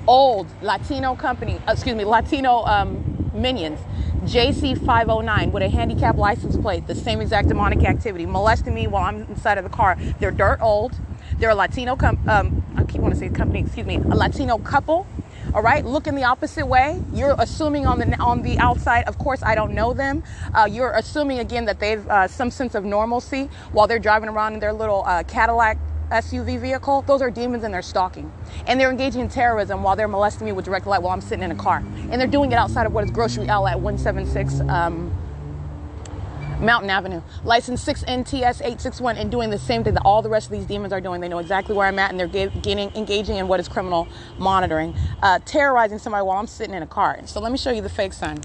Old 0.06 0.46
Latino 0.62 1.14
company, 1.14 1.60
uh, 1.68 1.72
excuse 1.72 1.94
me, 1.94 2.06
Latino 2.06 2.64
um, 2.64 3.30
minions. 3.34 3.78
JC509 4.22 5.52
with 5.52 5.62
a 5.62 5.68
handicap 5.68 6.16
license 6.16 6.56
plate, 6.56 6.86
the 6.86 6.94
same 6.94 7.20
exact 7.20 7.48
demonic 7.48 7.84
activity, 7.84 8.24
molesting 8.24 8.72
me 8.74 8.86
while 8.86 9.04
I'm 9.04 9.24
inside 9.24 9.58
of 9.58 9.64
the 9.64 9.70
car. 9.70 9.98
They're 10.20 10.30
dirt 10.30 10.60
old. 10.62 10.98
They're 11.38 11.50
a 11.50 11.54
Latino, 11.54 11.98
um, 12.28 12.64
I 12.76 12.84
keep 12.84 13.02
want 13.02 13.12
to 13.12 13.20
say 13.20 13.28
company, 13.28 13.60
excuse 13.60 13.86
me, 13.86 13.96
a 13.96 14.16
Latino 14.16 14.56
couple. 14.56 15.06
All 15.52 15.62
right, 15.62 15.84
looking 15.84 16.14
the 16.14 16.22
opposite 16.22 16.64
way. 16.64 17.02
You're 17.12 17.34
assuming 17.36 17.84
on 17.84 17.98
the 17.98 18.16
on 18.20 18.42
the 18.42 18.56
outside. 18.58 19.08
Of 19.08 19.18
course, 19.18 19.42
I 19.42 19.56
don't 19.56 19.74
know 19.74 19.92
them. 19.92 20.22
Uh, 20.54 20.68
you're 20.70 20.92
assuming 20.92 21.40
again 21.40 21.64
that 21.64 21.80
they've 21.80 22.06
uh, 22.08 22.28
some 22.28 22.52
sense 22.52 22.76
of 22.76 22.84
normalcy 22.84 23.50
while 23.72 23.88
they're 23.88 23.98
driving 23.98 24.28
around 24.28 24.54
in 24.54 24.60
their 24.60 24.72
little 24.72 25.02
uh, 25.04 25.24
Cadillac 25.24 25.76
SUV 26.12 26.60
vehicle. 26.60 27.02
Those 27.02 27.20
are 27.20 27.30
demons 27.30 27.64
and 27.64 27.74
they're 27.74 27.82
stalking. 27.82 28.32
And 28.68 28.80
they're 28.80 28.92
engaging 28.92 29.22
in 29.22 29.28
terrorism 29.28 29.82
while 29.82 29.96
they're 29.96 30.06
molesting 30.06 30.44
me 30.44 30.52
with 30.52 30.66
direct 30.66 30.86
light 30.86 31.02
while 31.02 31.12
I'm 31.12 31.20
sitting 31.20 31.42
in 31.42 31.50
a 31.50 31.56
car. 31.56 31.82
And 32.10 32.20
they're 32.20 32.28
doing 32.28 32.52
it 32.52 32.56
outside 32.56 32.86
of 32.86 32.92
what 32.92 33.02
is 33.02 33.10
Grocery 33.10 33.48
Outlet 33.48 33.80
176 33.80 34.60
um, 34.68 35.12
Mountain 36.60 36.90
Avenue. 36.90 37.22
License 37.42 37.84
6NTS861 37.84 39.16
and 39.18 39.30
doing 39.30 39.50
the 39.50 39.58
same 39.58 39.82
thing 39.82 39.94
that 39.94 40.02
all 40.04 40.22
the 40.22 40.28
rest 40.28 40.46
of 40.46 40.52
these 40.52 40.66
demons 40.66 40.92
are 40.92 41.00
doing. 41.00 41.20
They 41.20 41.28
know 41.28 41.38
exactly 41.38 41.74
where 41.74 41.86
I'm 41.86 41.98
at 41.98 42.10
and 42.10 42.20
they're 42.20 42.26
getting, 42.26 42.94
engaging 42.94 43.36
in 43.36 43.48
what 43.48 43.60
is 43.60 43.68
criminal 43.68 44.08
monitoring, 44.38 44.94
uh, 45.22 45.38
terrorizing 45.44 45.98
somebody 45.98 46.24
while 46.24 46.38
I'm 46.38 46.46
sitting 46.46 46.74
in 46.74 46.82
a 46.82 46.86
car. 46.86 47.20
So 47.26 47.40
let 47.40 47.50
me 47.50 47.58
show 47.58 47.70
you 47.70 47.82
the 47.82 47.88
fake 47.88 48.12
sun. 48.12 48.40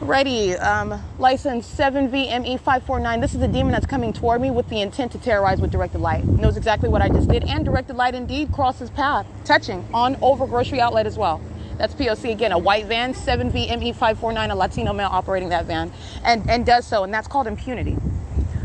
Ready. 0.00 0.54
Um, 0.54 1.02
license 1.18 1.66
7VME549. 1.74 3.20
This 3.22 3.34
is 3.34 3.40
a 3.40 3.48
demon 3.48 3.72
that's 3.72 3.86
coming 3.86 4.12
toward 4.12 4.42
me 4.42 4.50
with 4.50 4.68
the 4.68 4.82
intent 4.82 5.10
to 5.12 5.18
terrorize 5.18 5.58
with 5.58 5.70
directed 5.70 6.00
light. 6.00 6.22
Knows 6.26 6.58
exactly 6.58 6.90
what 6.90 7.00
I 7.00 7.08
just 7.08 7.28
did, 7.28 7.44
and 7.44 7.64
directed 7.64 7.96
light 7.96 8.14
indeed 8.14 8.52
crosses 8.52 8.90
path, 8.90 9.26
touching 9.46 9.88
on 9.94 10.16
over 10.20 10.46
grocery 10.46 10.82
outlet 10.82 11.06
as 11.06 11.16
well. 11.16 11.40
That's 11.78 11.94
POC 11.94 12.30
again, 12.30 12.52
a 12.52 12.58
white 12.58 12.84
van, 12.84 13.14
7VME549, 13.14 14.50
a 14.50 14.54
Latino 14.54 14.92
male 14.92 15.08
operating 15.10 15.48
that 15.48 15.64
van, 15.64 15.90
and, 16.22 16.48
and 16.48 16.66
does 16.66 16.86
so, 16.86 17.02
and 17.02 17.12
that's 17.12 17.26
called 17.26 17.46
impunity. 17.46 17.96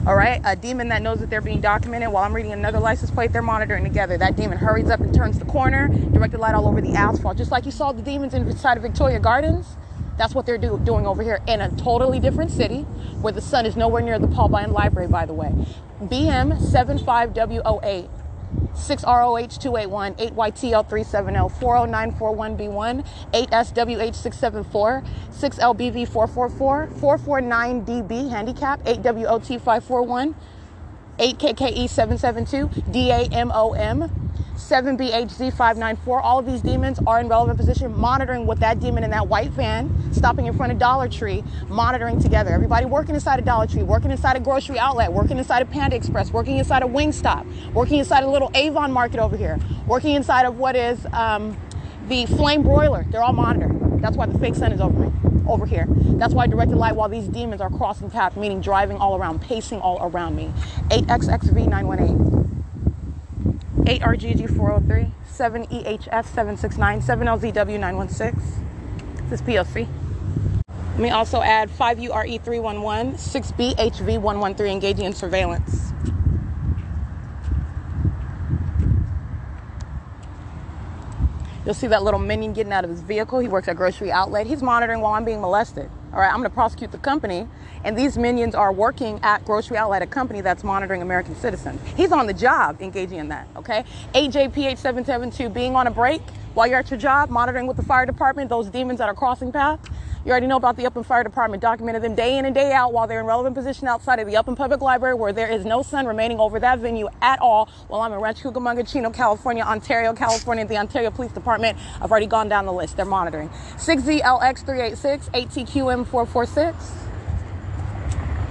All 0.06 0.15
right, 0.15 0.41
a 0.44 0.58
demon 0.58 0.89
that 0.89 1.02
knows 1.02 1.20
that 1.20 1.30
they're 1.30 1.39
being 1.39 1.62
documented 1.62 2.12
while 2.12 2.26
I'm 2.26 2.36
reading 2.36 2.52
another 2.52 2.80
license 2.80 3.10
plate, 3.10 3.32
they're 3.32 3.41
monitoring 3.41 3.86
together. 3.86 4.17
That 4.17 4.36
demon 4.36 4.58
hurries 4.58 4.89
up 4.89 5.00
and 5.00 5.13
turns 5.13 5.39
the 5.39 5.46
corner, 5.46 5.88
directed 5.88 6.41
light 6.41 6.56
all 6.56 6.67
over 6.67 6.82
the 6.82 6.94
asphalt, 6.94 7.38
just 7.38 7.52
like 7.52 7.65
you 7.65 7.72
saw 7.72 7.94
the 7.94 8.02
demons 8.02 8.34
inside 8.34 8.76
of 8.76 8.84
Victoria 8.84 9.20
Gardens. 9.20 9.78
That's 10.17 10.36
what 10.36 10.45
they're 10.45 10.58
do, 10.58 10.80
doing 10.84 11.08
over 11.08 11.24
here 11.24 11.39
in 11.47 11.62
a 11.62 11.69
totally 11.78 12.19
different 12.19 12.52
city 12.52 12.82
where 13.21 13.34
the 13.34 13.41
sun 13.41 13.65
is 13.65 13.76
nowhere 13.76 14.02
near 14.02 14.19
the 14.19 14.28
Paul 14.28 14.50
Biane 14.50 14.71
Library, 14.71 15.08
by 15.08 15.26
the 15.26 15.34
way. 15.34 15.54
BM 16.02 16.58
75W08. 16.58 18.10
6ROH281, 18.74 20.32
8YTL370, 20.32 21.52
40941B1, 21.60 23.06
8SWH674, 23.34 25.04
6LBV444, 25.32 26.88
449DB 27.00 28.30
handicap, 28.30 28.82
8WOT541, 28.84 30.34
8KKE772, 31.19 32.69
DAMOM, 32.91 34.10
7BHZ594. 34.69 36.21
All 36.24 36.39
of 36.39 36.45
these 36.45 36.62
demons 36.62 37.00
are 37.08 37.19
in 37.19 37.28
relevant 37.28 37.58
position, 37.58 37.97
monitoring 37.97 38.45
what 38.45 38.60
that 38.60 38.80
demon 38.80 39.04
in 39.04 39.12
that 39.12 39.28
white 39.28 39.52
van, 39.52 39.89
stopping 40.13 40.45
in 40.45 40.56
front 40.56 40.71
of 40.71 40.78
Dollar 40.78 41.08
Tree, 41.08 41.43
monitoring 41.67 42.19
together. 42.21 42.52
Everybody 42.52 42.86
working 42.86 43.15
inside 43.15 43.39
a 43.39 43.41
Dollar 43.41 43.67
Tree, 43.67 43.84
working 43.84 44.12
inside 44.12 44.38
a 44.38 44.39
grocery 44.39 44.80
outlet, 44.80 45.12
working 45.12 45.38
inside 45.38 45.62
a 45.62 45.65
Panda 45.65 45.95
Express, 45.95 46.32
working 46.32 46.58
inside 46.58 46.84
a 46.84 46.88
Wingstop, 46.88 47.74
working 47.74 48.00
inside 48.00 48.24
a 48.24 48.30
little 48.30 48.52
Avon 48.54 48.91
Market 48.91 49.19
over 49.19 49.36
here, 49.36 49.60
working 49.88 50.15
inside 50.15 50.45
of 50.45 50.58
what 50.58 50.76
is 50.76 51.06
um, 51.13 51.58
the 52.08 52.26
Flame 52.28 52.63
Broiler. 52.63 53.06
They're 53.10 53.24
all 53.24 53.34
monitored. 53.34 54.02
That's 54.02 54.17
why 54.17 54.26
the 54.26 54.39
fake 54.39 54.56
sun 54.56 54.71
is 54.71 54.82
over 54.82 54.97
me, 54.97 55.12
over 55.47 55.65
here. 55.65 55.86
That's 55.89 56.34
why 56.34 56.43
I 56.43 56.47
directed 56.47 56.76
light 56.76 56.95
while 56.95 57.10
these 57.10 57.28
demons 57.28 57.62
are 57.62 57.69
crossing 57.69 58.10
path, 58.10 58.36
meaning 58.36 58.62
driving 58.62 58.97
all 58.97 59.15
around, 59.17 59.41
pacing 59.41 59.80
all 59.80 60.00
around 60.02 60.36
me. 60.36 60.52
8XXV918. 60.89 62.40
8RGG403, 63.86 65.12
7EHS769, 65.28 67.02
7LZW916. 67.02 68.41
This 69.30 69.41
is 69.41 69.48
PLC. 69.48 69.88
Let 70.67 71.00
me 71.00 71.10
also 71.10 71.41
add 71.41 71.70
5URE311, 71.70 73.15
6BHV113 73.15 74.70
engaging 74.70 75.06
in 75.06 75.13
surveillance. 75.13 75.94
You'll 81.65 81.74
see 81.74 81.88
that 81.88 82.04
little 82.04 82.20
minion 82.20 82.54
getting 82.54 82.74
out 82.74 82.84
of 82.84 82.89
his 82.89 83.02
vehicle. 83.02 83.39
He 83.39 83.48
works 83.48 83.67
at 83.67 83.78
grocery 83.78 84.12
outlet. 84.12 84.48
He's 84.48 84.62
monitoring 84.62 85.02
while 85.02 85.13
I'm 85.13 85.26
being 85.26 85.41
molested. 85.41 85.89
All 86.13 86.19
right, 86.19 86.28
I'm 86.30 86.39
going 86.39 86.50
to 86.50 86.54
prosecute 86.54 86.91
the 86.91 86.97
company, 86.97 87.47
and 87.86 87.97
these 87.97 88.17
minions 88.17 88.54
are 88.54 88.74
working 88.74 89.21
at 89.24 89.45
grocery 89.45 89.78
outlet, 89.78 90.02
a 90.02 90.06
company 90.06 90.41
that's 90.41 90.62
monitoring 90.62 91.02
American 91.02 91.38
citizens. 91.38 91.80
He's 91.95 92.12
on 92.12 92.28
the 92.28 92.34
job 92.34 92.82
engaging 92.82 93.19
in 93.19 93.30
that. 93.30 93.47
Okay, 93.56 93.86
AJPH772 94.13 95.54
being 95.54 95.74
on 95.78 95.88
a 95.88 95.91
break 95.91 96.21
while 96.54 96.67
you're 96.67 96.80
at 96.80 96.91
your 96.91 97.00
job, 97.00 97.30
monitoring 97.30 97.65
with 97.65 97.78
the 97.78 97.84
fire 97.84 98.06
department 98.06 98.50
those 98.50 98.67
demons 98.67 99.00
that 99.00 99.08
are 99.08 99.15
crossing 99.15 99.54
paths. 99.54 99.88
You 100.23 100.29
already 100.29 100.45
know 100.45 100.57
about 100.57 100.77
the 100.77 100.86
Upland 100.86 101.07
Fire 101.07 101.23
Department, 101.23 101.63
documented 101.63 102.03
them 102.03 102.13
day 102.13 102.38
in 102.38 102.45
and 102.45 102.53
day 102.53 102.73
out 102.73 102.93
while 102.93 103.07
they're 103.07 103.21
in 103.21 103.25
relevant 103.25 103.55
position 103.55 103.88
outside 103.88 104.19
of 104.19 104.27
the 104.27 104.37
Upland 104.37 104.56
Public 104.56 104.79
Library 104.79 105.15
where 105.15 105.33
there 105.33 105.50
is 105.50 105.65
no 105.65 105.81
sun 105.81 106.06
remaining 106.06 106.39
over 106.39 106.60
that 106.60 106.77
venue 106.77 107.10
at 107.23 107.41
all 107.41 107.67
while 107.87 108.02
I'm 108.02 108.13
in 108.13 108.19
Rancho 108.19 108.52
Cucamonga, 108.52 108.87
Chino, 108.87 109.10
California, 109.10 109.63
Ontario, 109.63 110.13
California, 110.13 110.63
the 110.63 110.77
Ontario 110.77 111.10
Police 111.10 111.31
Department. 111.31 111.75
I've 112.00 112.12
already 112.12 112.27
gone 112.27 112.50
down 112.50 112.67
the 112.67 112.73
list. 112.73 112.98
They're 112.98 113.06
monitoring. 113.06 113.50
6ZLX386, 113.77 115.31
8TQM446. 115.31 116.75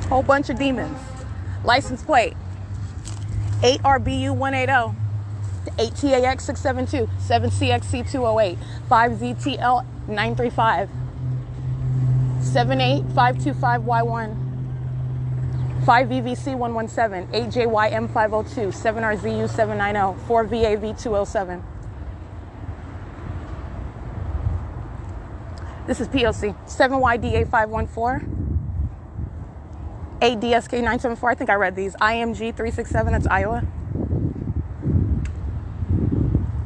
Whole 0.09 0.25
bunch 0.25 0.51
of 0.51 0.59
demons. 0.59 0.99
License 1.65 2.03
plate 2.03 2.35
8RBU180. 3.61 4.97
8TAX672, 5.77 7.07
7CXC208, 7.29 8.57
5ZTL935. 8.89 10.89
78525Y1, 12.41 14.37
5VVC117, 15.85 17.29
8JYM502, 17.33 18.73
7RZU790, 18.73 20.19
4VAV207. 20.27 21.63
This 25.87 26.01
is 26.01 26.09
POC. 26.09 26.55
7YDA514, 26.67 28.25
8DSK974. 30.21 31.31
I 31.31 31.35
think 31.35 31.51
I 31.51 31.55
read 31.55 31.77
these. 31.77 31.95
IMG367, 31.97 33.11
that's 33.11 33.27
Iowa. 33.27 33.67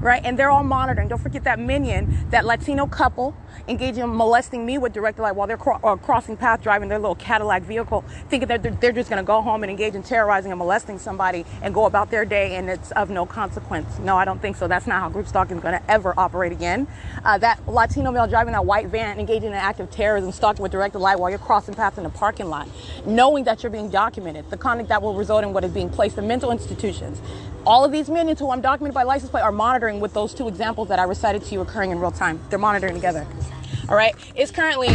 right? 0.04 0.22
And 0.24 0.38
they're 0.38 0.50
all 0.50 0.62
monitoring. 0.62 1.08
Don't 1.08 1.20
forget 1.20 1.44
that 1.44 1.58
minion, 1.58 2.26
that 2.30 2.44
Latino 2.44 2.86
couple 2.86 3.34
engaging 3.68 4.04
in 4.04 4.14
molesting 4.14 4.64
me 4.64 4.78
with 4.78 4.92
direct 4.92 5.18
light 5.18 5.34
while 5.34 5.46
they're 5.46 5.56
cro- 5.56 5.80
uh, 5.82 5.96
crossing 5.96 6.36
path 6.36 6.62
driving 6.62 6.88
their 6.88 6.98
little 6.98 7.14
Cadillac 7.14 7.62
vehicle, 7.62 8.04
thinking 8.28 8.48
that 8.48 8.62
they're, 8.62 8.72
they're 8.72 8.92
just 8.92 9.10
going 9.10 9.22
to 9.22 9.26
go 9.26 9.40
home 9.42 9.62
and 9.62 9.70
engage 9.70 9.94
in 9.94 10.02
terrorizing 10.02 10.52
and 10.52 10.58
molesting 10.58 10.98
somebody 10.98 11.44
and 11.62 11.74
go 11.74 11.86
about 11.86 12.10
their 12.10 12.24
day 12.24 12.56
and 12.56 12.68
it's 12.68 12.90
of 12.92 13.10
no 13.10 13.26
consequence. 13.26 13.98
No, 13.98 14.16
I 14.16 14.24
don't 14.24 14.40
think 14.40 14.56
so. 14.56 14.68
That's 14.68 14.86
not 14.86 15.00
how 15.00 15.08
group 15.08 15.26
stalking 15.26 15.56
is 15.56 15.62
going 15.62 15.78
to 15.78 15.90
ever 15.90 16.14
operate 16.18 16.52
again. 16.52 16.86
Uh, 17.24 17.38
that 17.38 17.66
Latino 17.68 18.10
male 18.12 18.26
driving 18.26 18.52
that 18.52 18.64
white 18.64 18.88
van 18.88 19.18
engaging 19.18 19.48
in 19.48 19.52
an 19.52 19.58
act 19.58 19.80
of 19.80 19.90
terrorism, 19.90 20.32
stalking 20.32 20.62
with 20.62 20.72
directed 20.72 20.98
light 20.98 21.18
while 21.18 21.30
you're 21.30 21.38
crossing 21.38 21.74
paths 21.74 21.98
in 21.98 22.06
a 22.06 22.10
parking 22.10 22.48
lot, 22.48 22.68
knowing 23.06 23.44
that 23.44 23.62
you're 23.62 23.70
being 23.70 23.90
documented, 23.90 24.48
the 24.50 24.56
conduct 24.56 24.88
that 24.88 25.02
will 25.02 25.14
result 25.14 25.44
in 25.44 25.52
what 25.52 25.64
is 25.64 25.72
being 25.72 25.90
placed 25.90 26.18
in 26.18 26.26
mental 26.26 26.50
institutions. 26.50 27.20
All 27.66 27.84
of 27.84 27.92
these 27.92 28.10
minions 28.10 28.40
who 28.40 28.50
I'm 28.50 28.60
documented 28.60 28.94
by 28.94 29.04
license 29.04 29.30
plate 29.30 29.42
are 29.42 29.52
monitoring 29.52 30.00
with 30.00 30.12
those 30.12 30.34
two 30.34 30.48
examples 30.48 30.88
that 30.88 30.98
I 30.98 31.04
recited 31.04 31.44
to 31.44 31.54
you 31.54 31.60
occurring 31.62 31.92
in 31.92 31.98
real 31.98 32.10
time. 32.10 32.40
They're 32.50 32.58
monitoring 32.58 32.94
together. 32.94 33.26
All 33.88 33.96
right. 33.96 34.14
It's 34.34 34.50
currently 34.50 34.88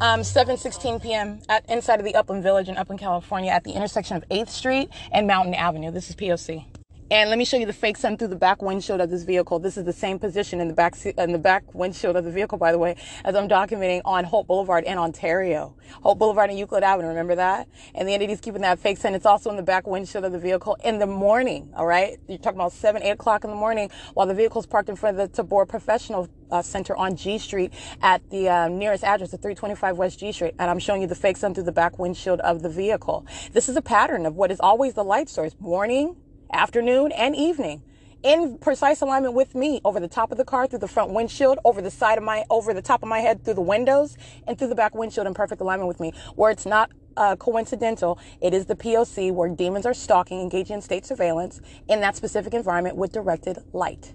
um, 0.00 0.20
7:16 0.20 1.02
p.m. 1.02 1.40
at 1.48 1.68
inside 1.68 1.98
of 1.98 2.04
the 2.04 2.14
Upland 2.14 2.42
Village 2.42 2.68
in 2.68 2.76
Upland, 2.76 3.00
California, 3.00 3.50
at 3.50 3.64
the 3.64 3.72
intersection 3.72 4.16
of 4.16 4.28
8th 4.28 4.48
Street 4.48 4.90
and 5.10 5.26
Mountain 5.26 5.54
Avenue. 5.54 5.90
This 5.90 6.08
is 6.08 6.16
POC. 6.16 6.64
And 7.10 7.30
let 7.30 7.38
me 7.38 7.46
show 7.46 7.56
you 7.56 7.64
the 7.64 7.72
fake 7.72 7.96
sun 7.96 8.18
through 8.18 8.28
the 8.28 8.36
back 8.36 8.60
windshield 8.60 9.00
of 9.00 9.08
this 9.08 9.22
vehicle. 9.22 9.58
This 9.58 9.78
is 9.78 9.84
the 9.84 9.94
same 9.94 10.18
position 10.18 10.60
in 10.60 10.68
the 10.68 10.74
back 10.74 10.94
in 11.06 11.32
the 11.32 11.38
back 11.38 11.74
windshield 11.74 12.16
of 12.16 12.24
the 12.26 12.30
vehicle, 12.30 12.58
by 12.58 12.70
the 12.70 12.76
way, 12.76 12.96
as 13.24 13.34
I'm 13.34 13.48
documenting 13.48 14.02
on 14.04 14.24
Holt 14.24 14.46
Boulevard 14.46 14.84
in 14.84 14.98
Ontario. 14.98 15.74
Holt 16.02 16.18
Boulevard 16.18 16.50
and 16.50 16.58
Euclid 16.58 16.82
Avenue. 16.82 17.08
Remember 17.08 17.34
that? 17.36 17.66
And 17.94 18.06
the 18.06 18.12
entity's 18.12 18.42
keeping 18.42 18.60
that 18.60 18.78
fake 18.78 18.98
sun. 18.98 19.14
It's 19.14 19.24
also 19.24 19.48
in 19.48 19.56
the 19.56 19.62
back 19.62 19.86
windshield 19.86 20.26
of 20.26 20.32
the 20.32 20.38
vehicle 20.38 20.76
in 20.84 20.98
the 20.98 21.06
morning. 21.06 21.72
All 21.74 21.86
right, 21.86 22.18
you're 22.28 22.36
talking 22.36 22.58
about 22.58 22.72
seven, 22.72 23.02
eight 23.02 23.12
o'clock 23.12 23.42
in 23.42 23.48
the 23.48 23.56
morning 23.56 23.88
while 24.12 24.26
the 24.26 24.34
vehicle's 24.34 24.66
parked 24.66 24.90
in 24.90 24.96
front 24.96 25.18
of 25.18 25.30
the 25.30 25.34
Tabor 25.34 25.64
Professional 25.64 26.28
uh, 26.50 26.60
Center 26.60 26.94
on 26.94 27.16
G 27.16 27.38
Street 27.38 27.72
at 28.02 28.28
the 28.28 28.50
uh, 28.50 28.68
nearest 28.68 29.02
address 29.02 29.32
of 29.32 29.40
325 29.40 29.96
West 29.96 30.20
G 30.20 30.30
Street. 30.30 30.56
And 30.58 30.70
I'm 30.70 30.78
showing 30.78 31.00
you 31.00 31.08
the 31.08 31.14
fake 31.14 31.38
sun 31.38 31.54
through 31.54 31.64
the 31.64 31.72
back 31.72 31.98
windshield 31.98 32.40
of 32.40 32.60
the 32.60 32.68
vehicle. 32.68 33.26
This 33.54 33.70
is 33.70 33.76
a 33.76 33.82
pattern 33.82 34.26
of 34.26 34.34
what 34.34 34.50
is 34.50 34.60
always 34.60 34.92
the 34.92 35.04
light 35.04 35.30
source: 35.30 35.56
morning 35.58 36.14
afternoon, 36.52 37.12
and 37.12 37.34
evening 37.34 37.82
in 38.22 38.58
precise 38.58 39.00
alignment 39.00 39.34
with 39.34 39.54
me 39.54 39.80
over 39.84 40.00
the 40.00 40.08
top 40.08 40.32
of 40.32 40.38
the 40.38 40.44
car 40.44 40.66
through 40.66 40.80
the 40.80 40.88
front 40.88 41.12
windshield 41.12 41.58
over 41.64 41.80
the 41.80 41.90
side 41.90 42.18
of 42.18 42.24
my 42.24 42.44
over 42.50 42.74
the 42.74 42.82
top 42.82 43.02
of 43.02 43.08
my 43.08 43.20
head 43.20 43.44
through 43.44 43.54
the 43.54 43.60
windows 43.60 44.16
and 44.46 44.58
through 44.58 44.66
the 44.66 44.74
back 44.74 44.94
windshield 44.94 45.26
in 45.26 45.34
perfect 45.34 45.60
alignment 45.60 45.86
with 45.86 46.00
me 46.00 46.12
where 46.34 46.50
it's 46.50 46.66
not 46.66 46.90
uh, 47.18 47.36
coincidental. 47.36 48.18
It 48.40 48.54
is 48.54 48.66
the 48.66 48.76
poc 48.76 49.32
where 49.32 49.48
demons 49.48 49.84
are 49.86 49.94
stalking 49.94 50.40
engaging 50.40 50.76
in 50.76 50.82
state 50.82 51.04
surveillance 51.04 51.60
in 51.88 52.00
that 52.00 52.16
specific 52.16 52.54
environment 52.54 52.96
with 52.96 53.12
directed 53.12 53.58
light. 53.72 54.14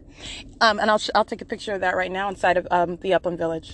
Um, 0.62 0.80
and 0.80 0.90
I'll, 0.90 1.02
I'll 1.14 1.26
take 1.26 1.42
a 1.42 1.46
picture 1.46 1.74
of 1.74 1.82
that 1.82 1.96
right 1.96 2.12
now 2.12 2.30
inside 2.30 2.58
of 2.58 2.68
um, 2.72 2.98
the 2.98 3.14
upland 3.14 3.38
village 3.38 3.72